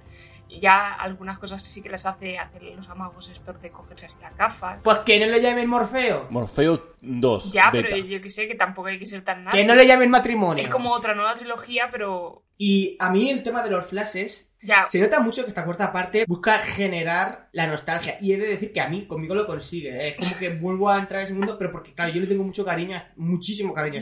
Ya 0.61 0.93
algunas 0.93 1.39
cosas 1.39 1.63
sí 1.63 1.81
que 1.81 1.89
les 1.89 2.05
hace 2.05 2.37
hacer 2.37 2.61
los 2.61 2.87
amagos 2.89 3.29
estos 3.29 3.59
de 3.61 3.71
cogerse 3.71 4.05
así 4.05 4.15
las 4.21 4.37
gafas. 4.37 4.79
Pues 4.83 4.99
que 4.99 5.19
no 5.19 5.25
le 5.25 5.41
llamen 5.41 5.67
Morfeo. 5.67 6.27
Morfeo 6.29 6.93
2, 7.01 7.51
ya, 7.51 7.71
beta. 7.71 7.87
pero 7.89 8.05
yo 8.05 8.21
que 8.21 8.29
sé 8.29 8.47
que 8.47 8.53
tampoco 8.55 8.89
hay 8.89 8.99
que 8.99 9.07
ser 9.07 9.23
tan 9.23 9.43
nada. 9.43 9.57
Que 9.57 9.65
no 9.65 9.73
le 9.73 9.87
llamen 9.87 10.11
matrimonio. 10.11 10.63
Es 10.63 10.69
como 10.69 10.91
otra 10.91 11.15
nueva 11.15 11.33
trilogía, 11.33 11.89
pero 11.91 12.43
Y 12.57 12.95
a 12.99 13.09
mí 13.09 13.29
el 13.31 13.41
tema 13.41 13.63
de 13.63 13.71
los 13.71 13.87
flashes, 13.87 14.51
ya, 14.65 14.87
se 14.89 14.99
nota 14.99 15.19
mucho 15.19 15.43
que 15.43 15.49
esta 15.49 15.63
cuarta 15.63 15.91
parte 15.91 16.25
busca 16.27 16.59
generar 16.59 17.49
la 17.51 17.67
nostalgia. 17.67 18.17
Y 18.19 18.33
he 18.33 18.37
de 18.37 18.47
decir 18.47 18.73
que 18.73 18.81
a 18.81 18.89
mí, 18.89 19.05
conmigo 19.05 19.35
lo 19.35 19.45
consigue. 19.45 19.89
¿eh? 19.89 20.09
Es 20.09 20.27
como 20.27 20.39
que 20.39 20.49
vuelvo 20.59 20.89
a 20.89 20.99
entrar 20.99 21.21
en 21.21 21.25
ese 21.27 21.33
mundo, 21.33 21.57
pero 21.57 21.71
porque, 21.71 21.93
claro, 21.93 22.11
yo 22.11 22.21
le 22.21 22.27
tengo 22.27 22.43
mucho 22.43 22.65
cariño, 22.65 23.01
muchísimo 23.15 23.73
cariño. 23.73 24.01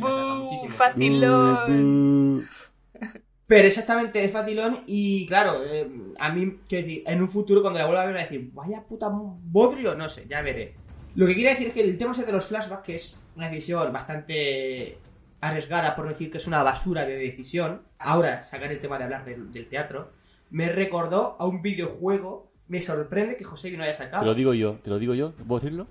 ¡Facilón! 0.70 2.48
Pero 3.46 3.68
exactamente, 3.68 4.24
es 4.24 4.32
facilón 4.32 4.84
y 4.88 5.28
claro, 5.28 5.64
eh, 5.66 5.88
a 6.18 6.32
mí, 6.32 6.60
quiero 6.68 6.88
decir, 6.88 7.04
en 7.06 7.22
un 7.22 7.30
futuro 7.30 7.62
cuando 7.62 7.78
la 7.78 7.86
vuelva 7.86 8.04
a 8.04 8.06
ver, 8.06 8.14
voy 8.14 8.22
a 8.22 8.24
decir, 8.24 8.50
vaya 8.54 8.84
puta 8.84 9.10
bodrio, 9.12 9.96
no 9.96 10.10
sé, 10.10 10.26
ya 10.30 10.42
veré. 10.42 10.76
Lo 11.16 11.28
que 11.28 11.36
quiero 11.36 11.50
decir 11.50 11.68
es 11.68 11.74
que 11.74 11.82
el 11.82 11.98
tema 11.98 12.14
ese 12.14 12.26
de 12.26 12.32
los 12.32 12.48
flashbacks, 12.48 12.84
que 12.84 12.96
es 12.96 13.20
una 13.36 13.50
decisión 13.50 13.92
bastante 13.92 14.98
arriesgada, 15.42 15.96
por 15.96 16.06
no 16.06 16.12
decir 16.12 16.32
que 16.32 16.38
es 16.38 16.48
una 16.48 16.64
basura 16.64 17.06
de 17.06 17.18
decisión, 17.18 17.82
ahora 18.00 18.44
sacar 18.44 18.72
el 18.72 18.80
tema 18.80 18.98
de 18.98 19.04
hablar 19.04 19.26
del, 19.26 19.52
del 19.52 19.68
teatro, 19.68 20.14
me 20.54 20.70
recordó 20.70 21.36
a 21.40 21.48
un 21.48 21.64
videojuego, 21.64 22.52
me 22.68 22.80
sorprende 22.82 23.36
que 23.36 23.44
José 23.44 23.72
no 23.72 23.84
haya 23.84 23.98
Te 23.98 24.04
lo 24.04 24.12
sacado. 24.12 24.36
digo 24.36 24.54
yo, 24.54 24.78
te 24.84 24.92
lo 24.92 25.00
digo 25.00 25.16
yo, 25.16 25.34
¿puedo 25.48 25.60
decirlo? 25.60 25.88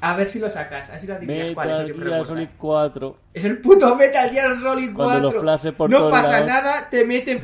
A 0.00 0.16
ver 0.16 0.26
si 0.26 0.38
lo 0.38 0.50
sacas, 0.50 0.88
así 0.88 1.06
lo 1.06 1.16
adivinas 1.16 1.50
cuál 1.52 1.68
es. 1.68 1.72
Metal 1.74 1.80
el 1.82 1.92
que 1.92 1.98
me 1.98 2.04
Gear. 2.06 2.26
Solid 2.26 2.48
4. 2.56 3.16
Es 3.34 3.44
el 3.44 3.58
puto 3.58 3.94
Metal 3.94 4.30
Gear 4.30 4.58
Solid 4.58 4.90
4. 4.94 4.94
Cuando 4.94 5.32
los 5.32 5.42
por 5.74 5.90
no 5.90 6.08
pasa 6.10 6.40
lados. 6.40 6.46
nada, 6.48 6.88
te 6.88 7.04
meten 7.04 7.40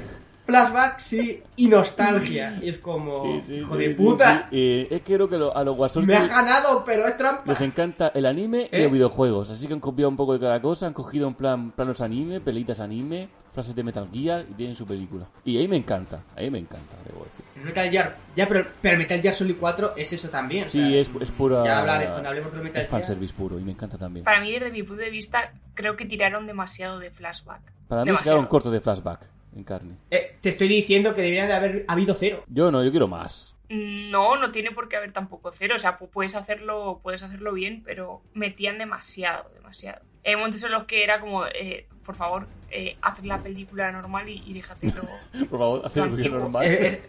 flashback, 0.51 0.99
sí, 0.99 1.43
y 1.57 1.69
nostalgia. 1.69 2.59
Y 2.63 2.69
es 2.71 2.79
como, 2.79 3.23
Sí, 3.25 3.41
sí, 3.47 3.55
hijo 3.57 3.77
sí, 3.77 3.83
de 3.83 3.89
sí, 3.89 3.95
puta, 3.95 4.49
sí. 4.51 4.57
Eh, 4.59 4.89
es 4.91 5.03
que 5.03 5.15
creo 5.15 5.29
que 5.29 5.39
lo- 5.39 5.57
a 5.57 5.65
los 5.65 5.79
Wazowski 5.79 6.07
me 6.11 6.17
has 6.17 6.29
ganado, 6.29 6.85
pero 6.85 7.07
es 7.07 7.17
trampa. 7.17 7.43
les 7.47 7.61
encanta 7.61 8.09
el 8.15 8.27
anime 8.27 8.69
y 8.71 8.77
¿Eh? 8.77 8.83
los 8.83 8.93
videojuegos. 8.93 9.51
Así 9.51 9.67
que 9.67 9.73
han 9.75 9.81
copiado 9.81 10.09
un 10.09 10.17
poco 10.17 10.33
de 10.35 10.41
cada 10.41 10.61
cosa, 10.61 10.87
han 10.87 10.93
cogido 10.93 11.27
en 11.29 11.35
plan 11.35 11.71
planos 11.71 12.01
anime, 12.01 12.41
pelitas 12.41 12.81
anime, 12.81 13.29
frases 13.53 13.75
de 13.75 13.83
Metal 13.83 14.09
Gear 14.13 14.45
y 14.51 14.55
tienen 14.55 14.77
su 14.77 14.87
película. 14.87 15.27
Y 15.45 15.57
ahí 15.59 15.67
me 15.69 15.77
encanta, 15.77 16.21
ahí 16.37 16.51
me 16.51 16.59
encanta, 16.59 16.95
debo 17.07 17.25
decir. 17.25 17.45
Metal 17.65 17.91
Gear, 17.91 18.17
ya, 18.37 18.49
pero, 18.49 18.67
pero 18.81 18.97
Metal 18.97 19.21
Gear 19.21 19.35
Solid 19.35 19.57
4 19.61 19.93
es 19.97 20.13
eso 20.13 20.29
también. 20.31 20.65
o 20.65 20.69
Sí, 20.69 20.79
sea, 20.79 21.01
es, 21.01 21.11
es 21.21 21.31
pura... 21.31 21.65
Ya 21.65 21.81
hablaré, 21.81 22.07
cuando 22.09 22.29
hablemos 22.31 22.53
de 22.53 22.59
Metal 22.61 22.83
Es 22.83 22.89
Gear. 22.89 23.01
fanservice 23.03 23.35
puro 23.35 23.59
y 23.59 23.63
me 23.63 23.73
encanta 23.73 23.99
también. 23.99 24.25
Para 24.25 24.41
mí, 24.41 24.51
desde 24.53 24.71
mi 24.71 24.83
punto 24.83 25.03
de 25.03 25.11
vista, 25.11 25.53
creo 25.75 25.95
que 25.97 26.07
tiraron 26.07 26.47
demasiado 26.47 26.99
de 26.99 27.11
flashback. 27.11 27.61
Para 27.89 28.05
mí 28.05 28.17
se 28.17 28.23
quedaron 28.23 28.47
cortos 28.47 28.73
de 28.73 28.81
flashback 28.81 29.29
en 29.55 29.65
carne. 29.65 29.97
Eh, 30.11 30.37
te 30.41 30.51
estoy 30.51 30.69
diciendo 30.69 31.15
que 31.15 31.23
deberían 31.23 31.49
de 31.49 31.55
haber 31.55 31.85
habido 31.89 32.15
cero. 32.15 32.45
Yo 32.49 32.71
no, 32.71 32.83
yo 32.85 32.91
quiero 32.91 33.09
más. 33.09 33.55
No, 33.69 34.37
no 34.37 34.51
tiene 34.51 34.73
por 34.73 34.89
qué 34.89 34.97
haber 34.97 35.13
tampoco 35.13 35.53
cero. 35.53 35.75
O 35.77 35.79
sea, 35.79 35.99
pu- 35.99 36.09
puedes 36.11 36.35
hacerlo, 36.35 37.01
puedes 37.03 37.23
hacerlo 37.23 37.53
bien, 37.53 37.83
pero 37.85 38.23
metían 38.35 38.79
demasiado, 38.79 39.49
demasiado. 39.55 40.01
Hay 40.25 40.35
momentos 40.37 40.63
en 40.65 40.73
los 40.73 40.85
que 40.85 41.03
era 41.05 41.21
como, 41.21 41.47
eh, 41.47 41.87
por 42.05 42.15
favor, 42.17 42.47
eh, 42.71 42.97
haz 43.01 43.25
la 43.25 43.39
película 43.43 43.91
normal 43.93 44.29
y, 44.29 44.43
y 44.45 44.53
déjate 44.55 44.89
lo... 44.89 45.03
Por 45.49 45.59
favor, 45.59 45.83
hacer 45.87 46.07
lo 46.07 46.15
Antiguo. 46.17 46.39
normal. 46.41 46.67
Eh, 46.67 46.87
eh, 46.87 47.03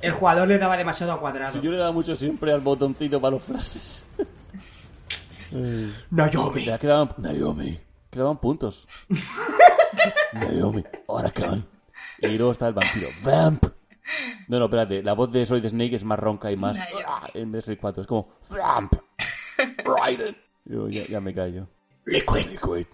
el 0.00 0.12
jugador 0.12 0.48
le 0.48 0.58
daba 0.58 0.76
demasiado 0.76 1.12
a 1.12 1.20
cuadrado. 1.20 1.52
Si 1.52 1.60
yo 1.60 1.70
le 1.70 1.76
daba 1.78 1.92
mucho 1.92 2.16
siempre 2.16 2.52
al 2.52 2.60
botoncito 2.60 3.20
para 3.20 3.32
los 3.32 3.44
flashes. 3.44 4.04
Eh, 5.52 5.92
Naomi. 6.10 6.64
ya 6.64 6.78
quedaban... 6.78 7.10
Naomi. 7.18 7.78
Quedaban 8.16 8.38
puntos. 8.40 8.86
Naomi. 10.32 10.82
Oracle. 11.06 11.62
Y 12.20 12.28
luego 12.38 12.52
está 12.52 12.68
el 12.68 12.72
vampiro. 12.72 13.08
Vamp. 13.22 13.62
No, 14.48 14.58
no, 14.58 14.64
espérate. 14.64 15.02
La 15.02 15.12
voz 15.12 15.30
de 15.32 15.44
Solid 15.44 15.68
Snake 15.68 15.96
es 15.96 16.04
más 16.04 16.18
ronca 16.18 16.50
y 16.50 16.56
más... 16.56 16.78
Ah, 17.06 17.28
En 17.34 17.52
vez 17.52 17.64
de 17.66 17.72
Solid 17.72 17.78
4. 17.78 18.00
Es 18.02 18.08
como... 18.08 18.28
Vamp. 18.48 18.94
Raiden. 19.84 20.34
Yo 20.64 20.88
ya, 20.88 21.04
ya 21.06 21.20
me 21.20 21.34
callo. 21.34 21.68
Liquid. 22.06 22.46
Liquid. 22.46 22.86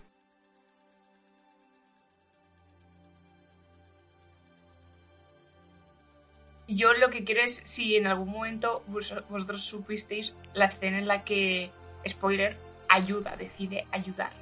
Yo 6.69 6.93
lo 6.95 7.11
que 7.11 7.25
quiero 7.25 7.43
es, 7.43 7.61
si 7.65 7.97
en 7.97 8.07
algún 8.07 8.31
momento 8.31 8.83
vos- 8.87 9.15
vosotros 9.29 9.65
supisteis 9.65 10.33
la 10.55 10.67
escena 10.67 10.99
en 10.99 11.07
la 11.09 11.25
que, 11.25 11.71
spoiler, 12.09 12.57
ayuda, 12.89 13.37
decide 13.37 13.87
ayudar. 13.91 14.33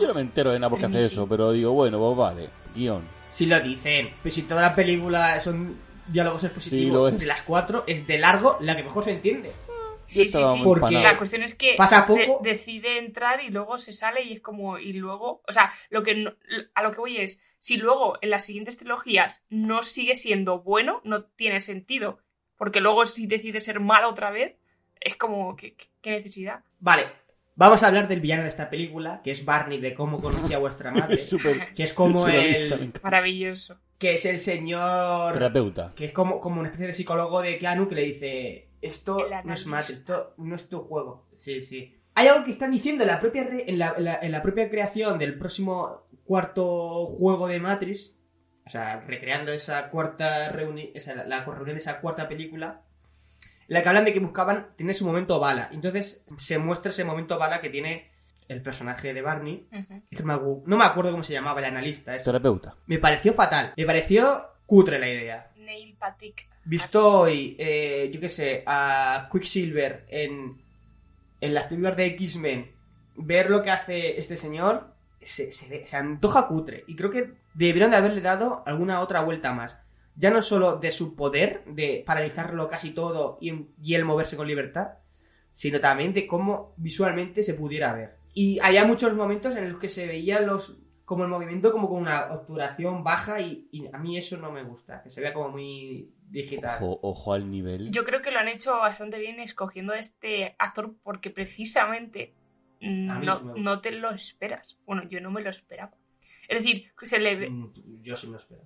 Yo 0.00 0.08
no 0.08 0.14
me 0.14 0.20
entero 0.20 0.52
de 0.52 0.58
nada 0.58 0.70
porque 0.70 0.86
hace 0.86 1.04
eso, 1.06 1.26
pero 1.28 1.52
digo, 1.52 1.72
bueno, 1.72 1.98
pues 1.98 2.16
vale. 2.16 2.48
Guión. 2.74 3.02
Si 3.34 3.46
lo 3.46 3.60
dicen, 3.60 4.10
pero 4.22 4.34
si 4.34 4.42
toda 4.42 4.62
la 4.62 4.74
película 4.74 5.40
son 5.40 5.76
diálogos 6.08 6.44
expositivos 6.44 6.86
Sí, 6.86 6.90
lo 6.92 7.08
es. 7.08 7.18
de 7.18 7.26
las 7.26 7.42
cuatro, 7.42 7.84
es 7.86 8.06
de 8.06 8.18
largo 8.18 8.56
la 8.60 8.76
que 8.76 8.84
mejor 8.84 9.04
se 9.04 9.12
entiende. 9.12 9.52
Sí, 10.06 10.28
sí, 10.28 10.38
sí. 10.44 10.60
Porque-. 10.62 10.92
La 11.02 11.18
cuestión 11.18 11.42
es 11.42 11.54
que 11.56 11.74
Pasa 11.76 12.06
poco. 12.06 12.40
de- 12.42 12.50
decide 12.50 12.98
entrar 12.98 13.42
y 13.42 13.50
luego 13.50 13.76
se 13.76 13.92
sale 13.92 14.22
y 14.22 14.34
es 14.34 14.40
como 14.40 14.78
y 14.78 14.92
luego, 14.92 15.42
o 15.48 15.52
sea, 15.52 15.72
lo 15.90 16.02
que 16.04 16.14
no- 16.14 16.32
a 16.74 16.82
lo 16.82 16.92
que 16.92 16.98
voy 17.00 17.16
es 17.18 17.40
si 17.58 17.76
luego 17.76 18.16
en 18.22 18.30
las 18.30 18.46
siguientes 18.46 18.76
trilogías 18.76 19.44
no 19.50 19.82
sigue 19.82 20.14
siendo 20.14 20.60
bueno, 20.60 21.00
no 21.02 21.24
tiene 21.24 21.58
sentido, 21.60 22.20
porque 22.56 22.80
luego 22.80 23.04
si 23.04 23.26
decide 23.26 23.60
ser 23.60 23.80
malo 23.80 24.08
otra 24.10 24.30
vez 24.30 24.54
es 25.00 25.16
como 25.16 25.56
qué- 25.56 25.74
qué 26.00 26.10
necesidad. 26.10 26.60
Vale, 26.78 27.06
vamos 27.56 27.82
a 27.82 27.88
hablar 27.88 28.06
del 28.08 28.20
villano 28.20 28.44
de 28.44 28.48
esta 28.50 28.70
película, 28.70 29.20
que 29.24 29.32
es 29.32 29.44
Barney, 29.44 29.80
de 29.80 29.94
cómo 29.94 30.20
conocí 30.20 30.54
a 30.54 30.58
vuestra 30.58 30.90
madre. 30.92 31.16
Es 31.16 31.28
súper... 31.30 31.72
que 31.74 31.82
es 31.82 31.92
como 31.94 32.26
el-. 32.28 32.92
Maravilloso. 33.02 33.78
que 33.98 34.14
es 34.14 34.24
el 34.26 34.40
señor... 34.40 35.32
Terapeuta. 35.32 35.92
que 35.96 36.04
es 36.06 36.12
como, 36.12 36.40
como 36.40 36.60
una 36.60 36.68
especie 36.68 36.86
de 36.86 36.94
psicólogo 36.94 37.42
de 37.42 37.58
Keanu 37.58 37.88
que 37.88 37.94
le 37.96 38.02
dice 38.02 38.68
esto 38.82 39.18
no 39.44 39.54
es. 39.54 39.66
Matrix, 39.66 39.98
esto 39.98 40.34
no 40.38 40.54
es 40.54 40.68
tu 40.68 40.80
juego. 40.80 41.26
Sí, 41.36 41.62
sí. 41.62 41.96
Hay 42.14 42.28
algo 42.28 42.44
que 42.44 42.52
están 42.52 42.70
diciendo 42.70 43.02
en 43.04 43.08
la 43.08 43.18
propia 43.20 43.44
re- 43.44 43.64
en, 43.68 43.78
la, 43.78 43.94
en 43.96 44.04
la- 44.04 44.18
en 44.22 44.32
la 44.32 44.42
propia 44.42 44.70
creación 44.70 45.18
del 45.18 45.38
próximo 45.38 46.06
cuarto 46.24 47.06
juego 47.18 47.48
de 47.48 47.58
Matrix, 47.60 48.16
o 48.66 48.70
sea, 48.70 49.00
recreando 49.00 49.52
esa 49.52 49.90
cuarta 49.90 50.50
reunión, 50.50 50.88
la, 51.06 51.24
la 51.24 51.44
reunión 51.44 51.76
de 51.76 51.80
esa 51.80 52.00
cuarta 52.00 52.28
película, 52.28 52.82
la 53.68 53.82
que 53.82 53.88
hablan 53.88 54.04
de 54.04 54.12
que 54.12 54.20
buscaban 54.20 54.68
tener 54.76 54.94
su 54.94 55.04
momento 55.06 55.38
bala. 55.40 55.68
Entonces 55.72 56.24
se 56.38 56.58
muestra 56.58 56.90
ese 56.90 57.04
momento 57.04 57.38
bala 57.38 57.60
que 57.60 57.70
tiene 57.70 58.10
el 58.48 58.62
personaje 58.62 59.12
de 59.12 59.22
Barney. 59.22 59.66
Ujú. 59.72 60.02
que 60.10 60.22
me 60.22 60.34
acu- 60.34 60.62
No 60.66 60.76
me 60.76 60.84
acuerdo 60.84 61.10
cómo 61.10 61.24
se 61.24 61.32
llamaba 61.32 61.58
el 61.60 61.66
analista. 61.66 62.14
eso. 62.14 62.24
Terapeuta. 62.26 62.74
Me 62.86 62.98
pareció 62.98 63.34
fatal. 63.34 63.72
Me 63.76 63.84
pareció 63.84 64.42
cutre 64.66 64.98
la 64.98 65.08
idea 65.08 65.50
Neil 65.56 65.96
Patrick. 65.98 66.46
visto 66.64 67.20
hoy, 67.20 67.56
eh, 67.58 68.10
yo 68.12 68.20
qué 68.20 68.28
sé, 68.28 68.62
a 68.66 69.28
Quicksilver 69.32 70.04
en, 70.08 70.60
en 71.40 71.54
las 71.54 71.64
películas 71.66 71.96
de 71.96 72.06
X-Men, 72.06 72.70
ver 73.16 73.50
lo 73.50 73.62
que 73.62 73.70
hace 73.70 74.20
este 74.20 74.36
señor, 74.36 74.88
se, 75.22 75.50
se, 75.50 75.86
se 75.86 75.96
antoja 75.96 76.46
cutre. 76.46 76.84
Y 76.86 76.94
creo 76.94 77.10
que 77.10 77.32
debieron 77.54 77.90
de 77.90 77.96
haberle 77.96 78.20
dado 78.20 78.62
alguna 78.66 79.00
otra 79.00 79.22
vuelta 79.22 79.52
más. 79.52 79.76
Ya 80.16 80.30
no 80.30 80.40
solo 80.42 80.76
de 80.76 80.92
su 80.92 81.14
poder, 81.14 81.62
de 81.66 82.02
paralizarlo 82.06 82.68
casi 82.68 82.92
todo 82.92 83.38
y, 83.40 83.52
y 83.82 83.94
él 83.94 84.04
moverse 84.04 84.36
con 84.36 84.48
libertad, 84.48 84.98
sino 85.52 85.80
también 85.80 86.14
de 86.14 86.26
cómo 86.26 86.74
visualmente 86.76 87.42
se 87.42 87.54
pudiera 87.54 87.92
ver. 87.92 88.16
Y 88.32 88.58
había 88.60 88.84
muchos 88.84 89.14
momentos 89.14 89.54
en 89.56 89.70
los 89.70 89.80
que 89.80 89.88
se 89.88 90.06
veía 90.06 90.40
los 90.40 90.78
como 91.06 91.22
el 91.22 91.30
movimiento 91.30 91.70
como 91.70 91.88
con 91.88 92.02
una 92.02 92.32
obturación 92.32 93.04
baja 93.04 93.40
y, 93.40 93.68
y 93.70 93.86
a 93.92 93.98
mí 93.98 94.18
eso 94.18 94.36
no 94.38 94.50
me 94.50 94.64
gusta, 94.64 95.02
que 95.04 95.10
se 95.10 95.20
vea 95.20 95.32
como 95.32 95.50
muy 95.50 96.10
digital. 96.28 96.78
Ojo, 96.82 96.98
ojo 97.02 97.32
al 97.32 97.48
nivel. 97.48 97.92
Yo 97.92 98.04
creo 98.04 98.22
que 98.22 98.32
lo 98.32 98.40
han 98.40 98.48
hecho 98.48 98.76
bastante 98.76 99.18
bien 99.20 99.38
escogiendo 99.38 99.92
a 99.92 99.98
este 100.00 100.56
actor 100.58 100.96
porque 101.04 101.30
precisamente 101.30 102.34
no, 102.80 103.40
no 103.40 103.80
te 103.80 103.92
lo 103.92 104.10
esperas. 104.10 104.76
Bueno, 104.84 105.04
yo 105.08 105.20
no 105.20 105.30
me 105.30 105.42
lo 105.42 105.50
esperaba. 105.50 105.92
Es 106.48 106.62
decir, 106.62 106.92
que 106.98 107.06
se 107.06 107.18
le 107.18 107.36
ve... 107.36 107.50
Mm, 107.50 108.02
Yo 108.02 108.16
sí 108.16 108.26
me 108.26 108.32
lo 108.32 108.38
espero. 108.38 108.62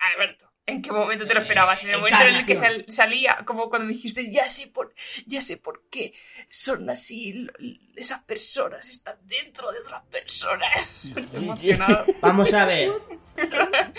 Alberto, 0.00 0.50
¿en 0.66 0.80
qué 0.82 0.92
momento 0.92 1.26
te 1.26 1.34
lo 1.34 1.40
esperabas? 1.42 1.82
En 1.84 1.90
el 1.90 1.98
momento 1.98 2.20
en 2.22 2.34
el 2.36 2.46
que 2.46 2.54
sal- 2.54 2.84
salía, 2.88 3.38
como 3.44 3.68
cuando 3.68 3.86
me 3.86 3.94
dijiste, 3.94 4.30
ya 4.30 4.46
sé 4.48 4.66
por, 4.68 4.94
ya 5.26 5.40
sé 5.40 5.56
por 5.56 5.84
qué 5.90 6.12
son 6.50 6.88
así, 6.90 7.32
lo- 7.32 7.52
esas 7.96 8.22
personas 8.24 8.88
están 8.88 9.16
dentro 9.24 9.70
de 9.72 9.78
otras 9.80 10.02
personas. 10.04 11.04
Emocionado. 11.32 12.04
Vamos 12.20 12.52
a 12.54 12.64
ver. 12.64 12.92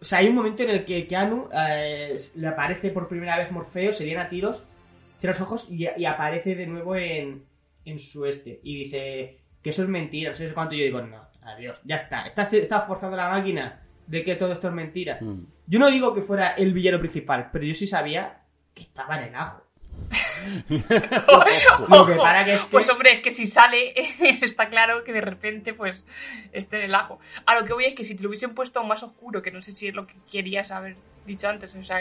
O 0.00 0.04
sea, 0.04 0.18
hay 0.18 0.28
un 0.28 0.34
momento 0.34 0.62
en 0.64 0.70
el 0.70 0.84
que 0.84 1.06
Keanu 1.06 1.48
eh, 1.54 2.20
le 2.34 2.48
aparece 2.48 2.90
por 2.90 3.08
primera 3.08 3.38
vez 3.38 3.50
Morfeo, 3.52 3.94
se 3.94 4.04
lian 4.04 4.18
a 4.20 4.28
tiros, 4.28 4.64
cierra 5.20 5.34
los 5.38 5.42
ojos 5.42 5.66
y, 5.70 5.86
y 5.96 6.04
aparece 6.04 6.56
de 6.56 6.66
nuevo 6.66 6.96
en, 6.96 7.46
en 7.84 7.98
su 8.00 8.26
este. 8.26 8.58
Y 8.64 8.84
dice 8.84 9.38
que 9.62 9.70
eso 9.70 9.82
es 9.84 9.88
mentira, 9.88 10.30
no 10.30 10.36
sé 10.36 10.52
cuánto. 10.52 10.74
Yo 10.74 10.82
digo, 10.84 11.00
no, 11.02 11.28
adiós, 11.42 11.78
ya 11.84 11.96
está. 11.96 12.26
Está, 12.26 12.42
está 12.44 12.82
forzando 12.82 13.16
la 13.16 13.28
máquina 13.28 13.80
de 14.08 14.24
que 14.24 14.34
todo 14.36 14.52
esto 14.52 14.68
es 14.68 14.74
mentira. 14.74 15.18
Mm. 15.20 15.46
Yo 15.66 15.78
no 15.78 15.90
digo 15.90 16.14
que 16.14 16.22
fuera 16.22 16.52
el 16.52 16.72
villano 16.72 16.98
principal, 16.98 17.50
pero 17.52 17.64
yo 17.64 17.74
sí 17.74 17.86
sabía 17.86 18.40
que 18.74 18.82
estaba 18.82 19.18
en 19.18 19.28
el 19.28 19.34
ajo. 19.34 19.62
Lo 20.68 22.06
que 22.06 22.14
para 22.14 22.44
que 22.44 22.54
es 22.54 22.62
que... 22.62 22.70
Pues 22.70 22.88
hombre, 22.88 23.12
es 23.12 23.20
que 23.20 23.30
si 23.30 23.46
sale, 23.46 23.92
está 24.42 24.68
claro 24.68 25.04
que 25.04 25.12
de 25.12 25.20
repente 25.20 25.74
pues 25.74 26.06
esté 26.52 26.78
en 26.78 26.84
el 26.84 26.94
ajo. 26.94 27.18
A 27.44 27.58
lo 27.58 27.66
que 27.66 27.74
voy 27.74 27.84
es 27.84 27.94
que 27.94 28.04
si 28.04 28.14
te 28.14 28.22
lo 28.22 28.28
hubiesen 28.30 28.54
puesto 28.54 28.82
más 28.82 29.02
oscuro, 29.02 29.42
que 29.42 29.50
no 29.50 29.60
sé 29.60 29.72
si 29.72 29.88
es 29.88 29.94
lo 29.94 30.06
que 30.06 30.14
querías 30.30 30.70
haber 30.70 30.96
dicho 31.26 31.48
antes, 31.48 31.74
o 31.74 31.84
sea, 31.84 31.98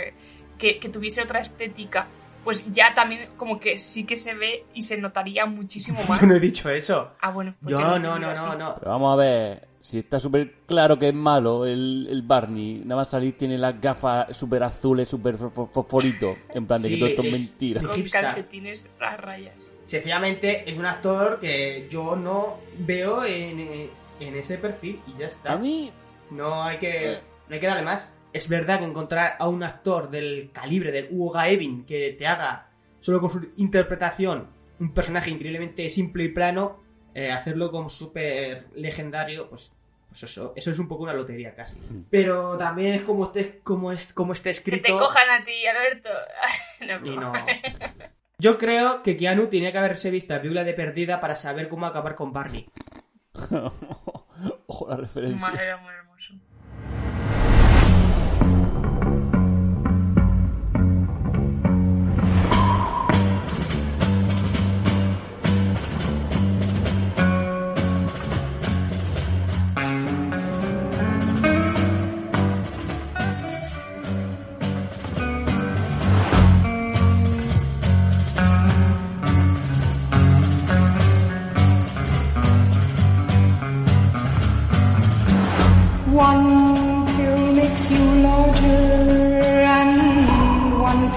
que, 0.57 0.79
que 0.79 0.89
tuviese 0.89 1.21
otra 1.23 1.41
estética, 1.41 2.07
pues 2.43 2.65
ya 2.71 2.93
también 2.93 3.31
como 3.35 3.59
que 3.59 3.77
sí 3.77 4.05
que 4.05 4.15
se 4.15 4.33
ve 4.33 4.65
y 4.73 4.83
se 4.83 4.97
notaría 4.97 5.45
muchísimo 5.45 6.03
más. 6.07 6.21
Yo 6.21 6.27
no 6.27 6.35
he 6.35 6.39
dicho 6.39 6.69
eso. 6.69 7.11
Ah, 7.19 7.31
bueno, 7.31 7.55
pues 7.61 7.75
Yo 7.75 7.81
no, 7.81 7.99
no, 7.99 8.17
no, 8.17 8.29
así. 8.29 8.47
no. 8.57 8.75
Pero 8.79 8.91
vamos 8.91 9.13
a 9.13 9.15
ver, 9.17 9.67
si 9.89 9.99
está 9.99 10.19
súper 10.19 10.53
claro 10.65 10.99
que 10.99 11.07
es 11.09 11.13
malo 11.13 11.65
el, 11.65 12.07
el 12.09 12.21
Barney, 12.21 12.81
nada 12.83 12.97
más 13.01 13.09
salir 13.09 13.37
tiene 13.37 13.57
las 13.57 13.79
gafas 13.79 14.35
súper 14.35 14.63
azules, 14.63 15.07
súper 15.07 15.35
fo- 15.37 15.51
fo- 15.53 15.69
fosforito, 15.69 16.35
en 16.53 16.65
plan 16.67 16.81
de 16.81 16.89
que 16.89 16.97
todo 16.97 17.09
esto 17.09 17.21
es 17.21 17.27
sí. 17.27 17.31
mentira. 17.31 17.81
Con 17.81 18.03
calcetines 18.03 18.85
a 18.99 19.17
rayas. 19.17 19.71
Sencillamente 19.85 20.69
es 20.69 20.77
un 20.77 20.85
actor 20.85 21.39
que 21.39 21.87
yo 21.89 22.15
no 22.15 22.57
veo 22.79 23.23
en, 23.23 23.89
en 24.19 24.35
ese 24.35 24.57
perfil 24.57 24.99
y 25.07 25.19
ya 25.19 25.27
está. 25.27 25.53
A 25.53 25.57
mí, 25.57 25.91
No 26.31 26.63
hay 26.63 26.77
que, 26.79 27.19
no 27.47 27.53
hay 27.53 27.59
que 27.61 27.67
darle 27.67 27.83
más. 27.83 28.11
Es 28.33 28.49
verdad 28.49 28.79
que 28.79 28.85
encontrar 28.85 29.35
a 29.39 29.47
un 29.47 29.63
actor 29.63 30.09
del 30.11 30.49
calibre 30.51 30.91
del 30.91 31.07
Hugo 31.09 31.31
Gaevin 31.31 31.85
que 31.85 32.13
te 32.19 32.27
haga, 32.27 32.67
solo 32.99 33.21
con 33.21 33.31
su 33.31 33.47
interpretación, 33.55 34.47
un 34.81 34.93
personaje 34.93 35.29
increíblemente 35.31 35.89
simple 35.89 36.25
y 36.25 36.29
plano, 36.29 36.81
eh, 37.17 37.31
hacerlo 37.31 37.71
como 37.71 37.89
súper 37.89 38.67
legendario, 38.75 39.49
pues, 39.49 39.73
pues 40.09 40.21
eso, 40.21 40.53
eso 40.55 40.69
es 40.69 40.77
un 40.77 40.87
poco 40.87 41.01
una 41.01 41.13
lotería 41.13 41.55
casi. 41.55 41.75
Pero 42.11 42.55
también 42.57 42.93
es 42.93 43.01
como 43.01 43.25
esté, 43.25 43.59
como 43.63 43.91
es, 43.91 44.13
como 44.13 44.33
esté 44.33 44.49
Que 44.51 44.57
escrito. 44.57 44.83
te 44.83 44.91
cojan 44.91 45.27
a 45.31 45.43
ti, 45.43 45.65
Alberto. 45.65 46.09
No, 47.01 47.11
Y 47.11 47.17
no. 47.17 47.33
Yo 48.37 48.59
creo 48.59 49.01
que 49.01 49.17
Keanu 49.17 49.47
tenía 49.47 49.71
que 49.71 49.79
haberse 49.79 50.11
visto 50.11 50.31
la 50.31 50.39
película 50.41 50.63
de 50.63 50.75
Perdida 50.75 51.19
para 51.19 51.35
saber 51.35 51.69
cómo 51.69 51.87
acabar 51.87 52.13
con 52.13 52.31
Barney. 52.31 52.69
ojo 54.67 54.87
la 54.87 54.97
referencia. 54.97 55.39
Madre, 55.39 55.75
muy 55.77 55.93
hermoso. 55.93 56.33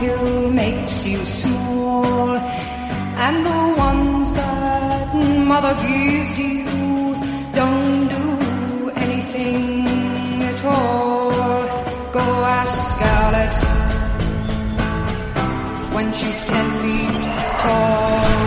Pill 0.01 0.51
makes 0.51 1.07
you 1.07 1.21
small, 1.27 2.35
and 3.27 3.37
the 3.51 3.63
ones 3.89 4.33
that 4.33 5.15
mother 5.53 5.75
gives 5.87 6.39
you 6.39 6.65
don't 7.61 8.09
do 8.17 8.91
anything 9.05 9.87
at 10.51 10.61
all. 10.65 11.31
Go 12.17 12.27
ask 12.61 12.97
Alice 13.03 13.63
when 15.95 16.07
she's 16.19 16.41
ten 16.51 16.67
feet 16.81 17.21
tall. 17.63 18.41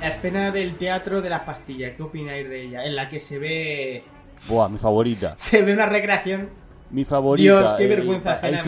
La 0.00 0.08
escena 0.08 0.50
del 0.50 0.76
teatro 0.76 1.22
de 1.22 1.30
las 1.30 1.42
pastillas, 1.42 1.92
¿qué 1.96 2.02
opináis 2.02 2.48
de 2.48 2.62
ella? 2.64 2.84
En 2.84 2.96
la 2.96 3.08
que 3.08 3.20
se 3.20 3.38
ve. 3.38 4.04
Buah, 4.48 4.68
mi 4.68 4.78
favorita. 4.78 5.36
Se 5.38 5.62
ve 5.62 5.72
una 5.72 5.86
recreación. 5.86 6.63
Mi 6.94 7.04
favorita. 7.04 7.58
Dios, 7.60 7.72
qué 7.74 7.84
eh, 7.84 7.88
vergüenza 7.88 8.30
ahí 8.30 8.36
ajena 8.36 8.58
la 8.58 8.64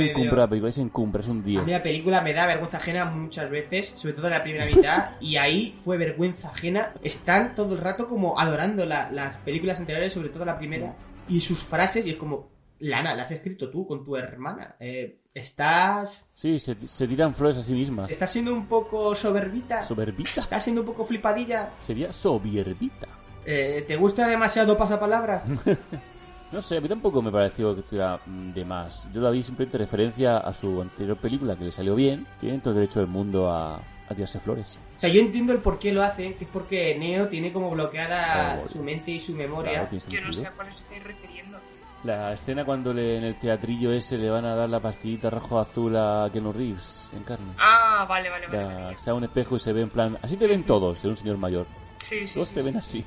película, 0.49 0.67
ahí 0.67 0.73
se 0.73 0.81
encumbra, 0.81 1.21
es 1.21 1.29
un 1.29 1.41
A 1.41 1.43
10. 1.45 1.65
mí 1.65 1.73
la 1.73 1.83
película 1.83 2.21
me 2.23 2.33
da 2.33 2.47
vergüenza 2.47 2.79
ajena 2.79 3.05
muchas 3.05 3.49
veces, 3.51 3.95
sobre 3.97 4.15
todo 4.15 4.27
en 4.27 4.33
la 4.33 4.43
primera 4.43 4.67
mitad, 4.67 5.11
y 5.21 5.37
ahí 5.37 5.79
fue 5.85 5.97
vergüenza 5.97 6.49
ajena. 6.49 6.93
Están 7.03 7.55
todo 7.55 7.75
el 7.75 7.81
rato 7.81 8.09
como 8.09 8.39
adorando 8.39 8.85
la- 8.85 9.11
las 9.13 9.37
películas 9.39 9.79
anteriores, 9.79 10.13
sobre 10.13 10.31
todo 10.31 10.45
la 10.45 10.59
primera, 10.59 10.95
y 11.29 11.41
sus 11.41 11.63
frases, 11.63 12.05
y 12.07 12.11
es 12.11 12.17
como, 12.17 12.49
Lana, 12.81 13.15
las 13.15 13.27
has 13.27 13.33
escrito 13.39 13.71
tú 13.71 13.87
con 13.87 14.05
tu 14.05 14.17
hermana. 14.17 14.75
Eh, 14.81 15.21
estás. 15.33 16.27
Sí, 16.35 16.59
se, 16.59 16.77
se 16.87 17.07
tiran 17.07 17.35
flores 17.35 17.57
a 17.59 17.63
sí 17.63 17.73
mismas. 17.73 18.11
Estás 18.11 18.31
siendo 18.33 18.53
un 18.53 18.67
poco 18.67 19.15
soberbita. 19.15 19.85
Soberbita. 19.85 20.41
Estás 20.43 20.65
siendo 20.65 20.83
un 20.83 20.87
poco 20.89 21.05
flipadilla. 21.05 21.71
Sería 21.79 22.13
soberbita. 22.13 23.07
Eh, 23.47 23.85
¿Te 23.87 23.97
gusta 23.97 24.27
demasiado 24.29 24.77
pasapalabra? 24.77 25.43
No 26.53 26.63
sé, 26.63 26.77
a 26.77 26.81
mí 26.81 26.89
tampoco 26.89 27.21
me 27.23 27.33
pareció 27.33 27.75
que 27.75 27.81
estuviera 27.81 28.21
mm, 28.25 28.51
de 28.51 28.65
más. 28.65 29.09
Yo 29.13 29.21
la 29.21 29.31
vi 29.31 29.43
simplemente 29.43 29.79
referencia 29.79 30.39
a 30.39 30.55
su 30.55 30.81
anterior 30.81 31.17
película 31.17 31.57
que 31.57 31.65
le 31.65 31.73
salió 31.73 31.95
bien. 31.95 32.27
Tiene 32.41 32.59
todo 32.61 32.71
el 32.71 32.77
derecho 32.81 33.01
del 33.01 33.09
mundo 33.09 33.51
a, 33.51 33.77
a 33.77 34.15
tirarse 34.15 34.39
flores. 34.41 34.79
O 34.97 35.01
sea, 35.01 35.11
yo 35.11 35.21
entiendo 35.21 35.53
el 35.53 35.59
por 35.59 35.79
qué 35.79 35.93
lo 35.93 36.03
hacen, 36.03 36.35
que 36.35 36.45
es 36.45 36.51
porque 36.51 36.97
Neo 36.99 37.29
tiene 37.29 37.53
como 37.53 37.71
bloqueada 37.71 38.67
su 38.69 38.83
mente 38.83 39.11
y 39.11 39.21
su 39.21 39.35
memoria. 39.35 39.87
Claro, 39.87 40.07
Yo 40.09 40.21
no 40.23 40.33
sé 40.33 40.47
a 40.47 40.53
cuál 40.53 40.69
os 40.69 40.85
refiriendo. 41.05 41.59
La 42.05 42.33
escena 42.33 42.65
cuando 42.65 42.95
le, 42.95 43.17
en 43.17 43.25
el 43.25 43.37
teatrillo 43.37 43.91
ese 43.91 44.17
le 44.17 44.31
van 44.31 44.45
a 44.45 44.55
dar 44.55 44.71
la 44.71 44.79
pastillita 44.81 45.29
rojo-azul 45.29 45.97
a 45.97 46.29
Keanu 46.33 46.53
Reeves 46.53 47.11
en 47.17 47.25
carne. 47.25 47.53
Ah, 47.59 48.07
vale, 48.09 48.31
vale, 48.31 48.47
vale. 48.47 48.59
Ya, 48.59 48.67
vale. 48.85 48.99
se 48.99 49.11
da 49.11 49.15
un 49.15 49.25
espejo 49.25 49.57
y 49.57 49.59
se 49.59 49.73
ve 49.73 49.81
en 49.83 49.91
plan... 49.91 50.17
Así 50.23 50.37
te 50.37 50.47
ven 50.47 50.65
todos, 50.65 51.03
de 51.03 51.09
un 51.09 51.17
señor 51.17 51.37
mayor. 51.37 51.67
Sí, 51.97 52.27
sí, 52.27 52.35
Todos 52.35 52.49
sí, 52.49 52.55
te 52.55 52.61
sí. 52.63 52.67
ven 52.67 52.77
así. 52.77 53.05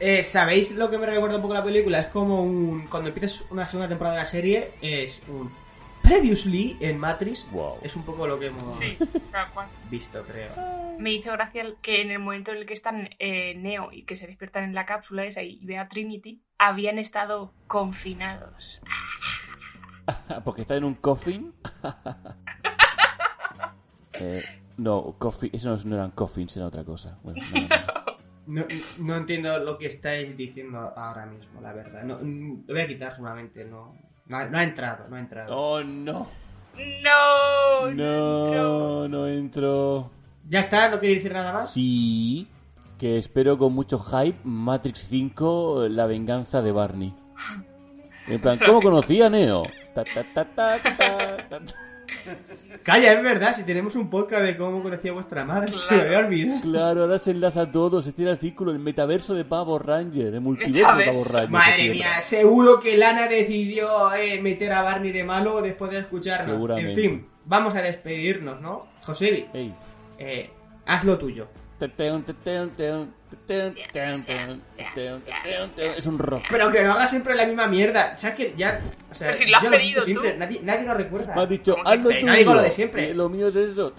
Eh, 0.00 0.24
¿Sabéis 0.24 0.70
lo 0.72 0.90
que 0.90 0.98
me 0.98 1.06
recuerda 1.06 1.36
un 1.36 1.42
poco 1.42 1.54
la 1.54 1.64
película? 1.64 2.00
Es 2.00 2.06
como 2.08 2.42
un. 2.42 2.86
Cuando 2.88 3.08
empiezas 3.10 3.44
una 3.50 3.66
segunda 3.66 3.88
temporada 3.88 4.16
de 4.16 4.22
la 4.22 4.26
serie, 4.26 4.72
es 4.80 5.20
un. 5.28 5.52
Previously 6.02 6.76
en 6.80 6.98
Matrix. 6.98 7.46
Wow. 7.50 7.78
Es 7.82 7.94
un 7.94 8.02
poco 8.02 8.26
lo 8.26 8.38
que 8.38 8.46
hemos 8.46 8.78
Sí, 8.78 8.96
visto, 9.90 10.22
creo. 10.22 10.48
Me 10.98 11.12
hizo 11.12 11.30
gracia 11.32 11.60
el- 11.62 11.76
que 11.82 12.00
en 12.00 12.10
el 12.10 12.18
momento 12.18 12.50
en 12.52 12.58
el 12.58 12.66
que 12.66 12.72
están 12.72 13.10
eh, 13.18 13.54
Neo 13.56 13.92
y 13.92 14.04
que 14.04 14.16
se 14.16 14.26
despiertan 14.26 14.64
en 14.64 14.74
la 14.74 14.86
cápsula 14.86 15.24
esa 15.24 15.42
y 15.42 15.58
ve 15.66 15.76
a 15.76 15.86
Trinity, 15.88 16.40
habían 16.56 16.98
estado 16.98 17.52
confinados. 17.66 18.80
Porque 20.44 20.62
está 20.62 20.76
en 20.76 20.84
un 20.84 20.94
coffin. 20.94 21.52
Eh, 24.20 24.42
no, 24.78 25.14
coffin, 25.18 25.50
eso 25.52 25.68
no, 25.70 25.76
no 25.84 25.94
eran 25.94 26.10
coffins, 26.10 26.56
era 26.56 26.66
otra 26.66 26.82
cosa. 26.82 27.18
Bueno, 27.22 27.38
no, 27.54 27.60
no. 27.60 27.68
No, 28.48 28.64
no 29.00 29.16
entiendo 29.18 29.58
lo 29.58 29.76
que 29.76 29.88
estáis 29.88 30.34
diciendo 30.34 30.78
ahora 30.96 31.26
mismo, 31.26 31.60
la 31.60 31.74
verdad. 31.74 32.02
No, 32.02 32.18
mm, 32.18 32.64
lo 32.66 32.74
voy 32.74 32.82
a 32.82 32.86
quitar 32.86 33.12
seguramente, 33.12 33.62
no. 33.66 33.94
No 34.26 34.36
ha, 34.38 34.46
no 34.46 34.58
ha 34.58 34.64
entrado, 34.64 35.06
no 35.08 35.16
ha 35.16 35.20
entrado. 35.20 35.54
Oh, 35.54 35.82
no. 35.82 36.26
¡No! 37.02 37.90
No, 37.92 39.08
no 39.08 39.26
entro. 39.28 40.10
¿Ya 40.48 40.60
está? 40.60 40.88
¿No 40.88 40.98
queréis 40.98 41.18
decir 41.18 41.32
nada 41.32 41.52
más? 41.52 41.72
Sí, 41.72 42.48
que 42.98 43.18
espero 43.18 43.58
con 43.58 43.74
mucho 43.74 43.98
hype 43.98 44.38
Matrix 44.44 45.08
5, 45.10 45.88
la 45.90 46.06
venganza 46.06 46.62
de 46.62 46.72
Barney. 46.72 47.14
En 48.28 48.40
plan, 48.40 48.58
¿cómo 48.64 48.80
conocía 48.80 49.26
a 49.26 49.30
Neo? 49.30 49.64
Ta, 49.94 50.04
ta, 50.04 50.24
ta, 50.32 50.44
ta, 50.54 50.78
ta, 50.82 51.48
ta. 51.48 51.60
Calla, 52.82 53.12
es 53.12 53.22
verdad, 53.22 53.56
si 53.56 53.64
tenemos 53.64 53.96
un 53.96 54.08
podcast 54.08 54.42
de 54.42 54.56
cómo 54.56 54.82
conocía 54.82 55.12
vuestra 55.12 55.44
madre, 55.44 55.72
se 55.72 55.94
me 55.94 56.02
había 56.02 56.18
olvidado. 56.18 56.60
Claro, 56.62 57.02
ahora 57.02 57.18
se 57.18 57.30
enlaza 57.32 57.70
todo, 57.70 58.00
se 58.02 58.12
tira 58.12 58.30
el 58.30 58.38
círculo, 58.38 58.72
el 58.72 58.78
metaverso 58.78 59.34
de 59.34 59.44
Pavo 59.44 59.78
Ranger, 59.78 60.34
el 60.34 60.40
multiverso 60.40 60.96
de 60.96 61.06
Pavo. 61.06 61.24
Ranger. 61.24 61.50
Madre 61.50 61.90
mía, 61.90 62.20
seguro 62.22 62.80
que 62.80 62.96
Lana 62.96 63.26
decidió 63.28 64.12
eh, 64.14 64.40
meter 64.40 64.72
a 64.72 64.82
Barney 64.82 65.12
de 65.12 65.24
malo 65.24 65.60
después 65.60 65.90
de 65.90 66.00
escucharnos. 66.00 66.54
Seguramente. 66.54 66.90
En 66.90 67.10
fin, 67.10 67.26
vamos 67.44 67.74
a 67.74 67.82
despedirnos, 67.82 68.60
¿no? 68.60 68.86
Josebi, 69.02 69.46
eh, 70.18 70.50
haz 70.86 71.04
lo 71.04 71.18
tuyo. 71.18 71.48
Es 75.96 76.06
un 76.06 76.18
rock. 76.18 76.44
Pero 76.50 76.70
que 76.72 76.82
no 76.82 76.92
hagas 76.92 77.10
siempre 77.10 77.34
la 77.34 77.46
misma 77.46 77.66
mierda. 77.68 78.16
¿Sabes 78.16 78.36
que 78.36 78.54
ya. 78.56 78.78
O 79.10 79.14
sea, 79.14 79.32
si 79.32 79.46
lo 79.46 79.56
has 79.58 79.64
pedido 79.66 80.04
tú. 80.04 80.22
Nadie, 80.36 80.60
nadie 80.62 80.86
lo 80.86 80.94
recuerda. 80.94 81.34
Me 81.34 81.42
has 81.42 81.48
dicho, 81.48 81.72
¿Cómo 81.72 81.84
que 81.84 81.90
haz 81.90 81.98
lo 82.02 82.08
te- 82.08 82.14
tuyo. 82.20 82.26
no 82.32 82.38
digo 82.38 82.54
lo 82.54 82.62
de 82.62 82.70
siempre. 82.70 83.14
Lo 83.14 83.28
mío 83.28 83.48
es 83.48 83.56
eso. 83.56 83.92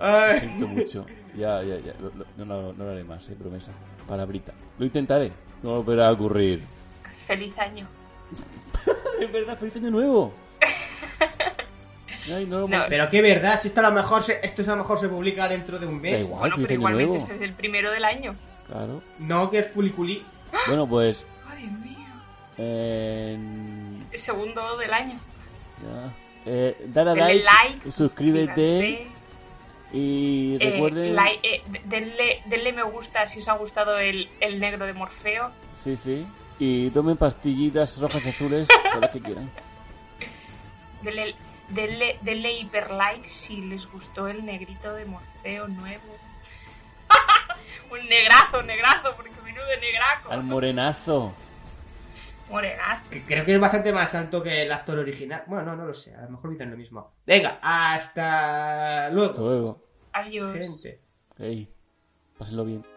Lo 0.00 0.38
siento 0.38 0.66
mucho. 0.68 1.06
Ya, 1.36 1.62
ya, 1.62 1.78
ya. 1.78 1.92
No, 2.38 2.44
no, 2.44 2.72
no 2.72 2.84
lo 2.84 2.90
haré 2.90 3.04
más, 3.04 3.28
eh, 3.28 3.36
promesa. 3.38 3.72
Palabrita. 4.06 4.52
Lo 4.78 4.84
intentaré. 4.86 5.32
No 5.62 5.82
volverá 5.82 6.08
a 6.08 6.12
ocurrir. 6.12 6.62
Feliz 7.26 7.58
año. 7.58 7.86
Es 9.20 9.32
verdad, 9.32 9.56
feliz 9.56 9.76
año 9.76 9.90
nuevo. 9.92 10.34
Ay, 12.32 12.46
no, 12.46 12.66
No, 12.68 12.84
Pero 12.88 13.10
qué 13.10 13.20
verdad, 13.22 13.60
si 13.60 13.68
esto 13.68 13.80
a 13.80 13.84
lo 13.84 13.92
mejor 13.92 14.22
se, 14.22 14.40
esto 14.42 14.62
a 14.62 14.66
lo 14.66 14.76
mejor 14.76 14.98
se 15.00 15.08
publica 15.08 15.48
dentro 15.48 15.78
de 15.78 15.86
un 15.86 15.96
Da 15.96 16.02
mes. 16.02 16.20
igual, 16.24 16.40
Bueno, 16.40 16.56
pero 16.56 16.68
año 16.68 16.74
igualmente 16.74 17.06
nuevo. 17.10 17.24
ese 17.24 17.34
es 17.36 17.40
el 17.42 17.52
primero 17.54 17.90
del 17.90 18.04
año. 18.04 18.34
Claro. 18.66 19.02
No, 19.18 19.50
que 19.50 19.58
es 19.58 19.66
fuliculi. 19.72 20.24
Bueno, 20.68 20.86
pues. 20.88 21.24
Ay, 21.48 21.66
Dios 21.66 21.80
mío. 21.80 21.94
en- 22.58 24.06
El 24.10 24.18
segundo 24.20 24.76
del 24.78 24.92
año. 24.92 25.18
ya. 25.82 26.12
Eh, 26.46 26.76
dale 26.88 27.14
like, 27.14 27.42
like, 27.44 27.86
suscríbete 27.88 29.08
y 29.92 30.56
Eh, 30.60 30.70
recuerden. 30.72 31.14
like, 31.16 31.40
eh, 31.48 31.62
denle, 31.84 32.42
denle 32.46 32.72
me 32.72 32.82
gusta 32.84 33.26
si 33.26 33.38
os 33.40 33.48
ha 33.48 33.54
gustado 33.54 33.98
el, 33.98 34.28
el 34.40 34.58
negro 34.60 34.84
de 34.86 34.92
Morfeo. 34.92 35.50
Sí, 35.82 35.96
sí. 35.96 36.26
Y 36.58 36.90
tomen 36.90 37.16
pastillitas 37.16 37.98
rojas 37.98 38.24
y 38.26 38.28
azules, 38.28 38.68
todas 38.82 39.00
las 39.00 39.10
que 39.10 39.20
quieran. 39.20 39.50
Denle, 41.02 41.34
denle, 41.74 42.18
denle 42.22 42.52
hiper 42.52 42.90
like 42.90 43.28
si 43.28 43.60
les 43.60 43.86
gustó 43.90 44.28
el 44.28 44.44
negrito 44.44 44.92
de 44.94 45.04
Morfeo 45.04 45.68
nuevo. 45.68 46.16
Un 47.90 48.08
negrazo, 48.08 48.62
negrazo, 48.62 49.14
porque 49.16 49.30
menudo 49.44 49.66
negraco. 49.80 50.30
Al 50.30 50.42
morenazo. 50.42 51.34
Morenazo. 52.50 53.10
Que 53.10 53.22
creo 53.22 53.44
que 53.44 53.54
es 53.54 53.60
bastante 53.60 53.92
más 53.92 54.14
alto 54.14 54.42
que 54.42 54.62
el 54.62 54.72
actor 54.72 54.98
original. 54.98 55.44
Bueno, 55.46 55.64
no, 55.64 55.76
no 55.76 55.86
lo 55.86 55.94
sé. 55.94 56.14
A 56.14 56.22
lo 56.22 56.30
mejor 56.30 56.50
dicen 56.50 56.70
lo 56.70 56.76
mismo. 56.76 57.12
Venga, 57.26 57.58
hasta 57.62 59.06
Hasta 59.06 59.10
luego. 59.10 59.38
luego. 59.38 59.84
Adiós. 60.12 60.54
Gente. 60.56 61.00
Ey, 61.38 61.68
pásenlo 62.38 62.64
bien. 62.64 62.93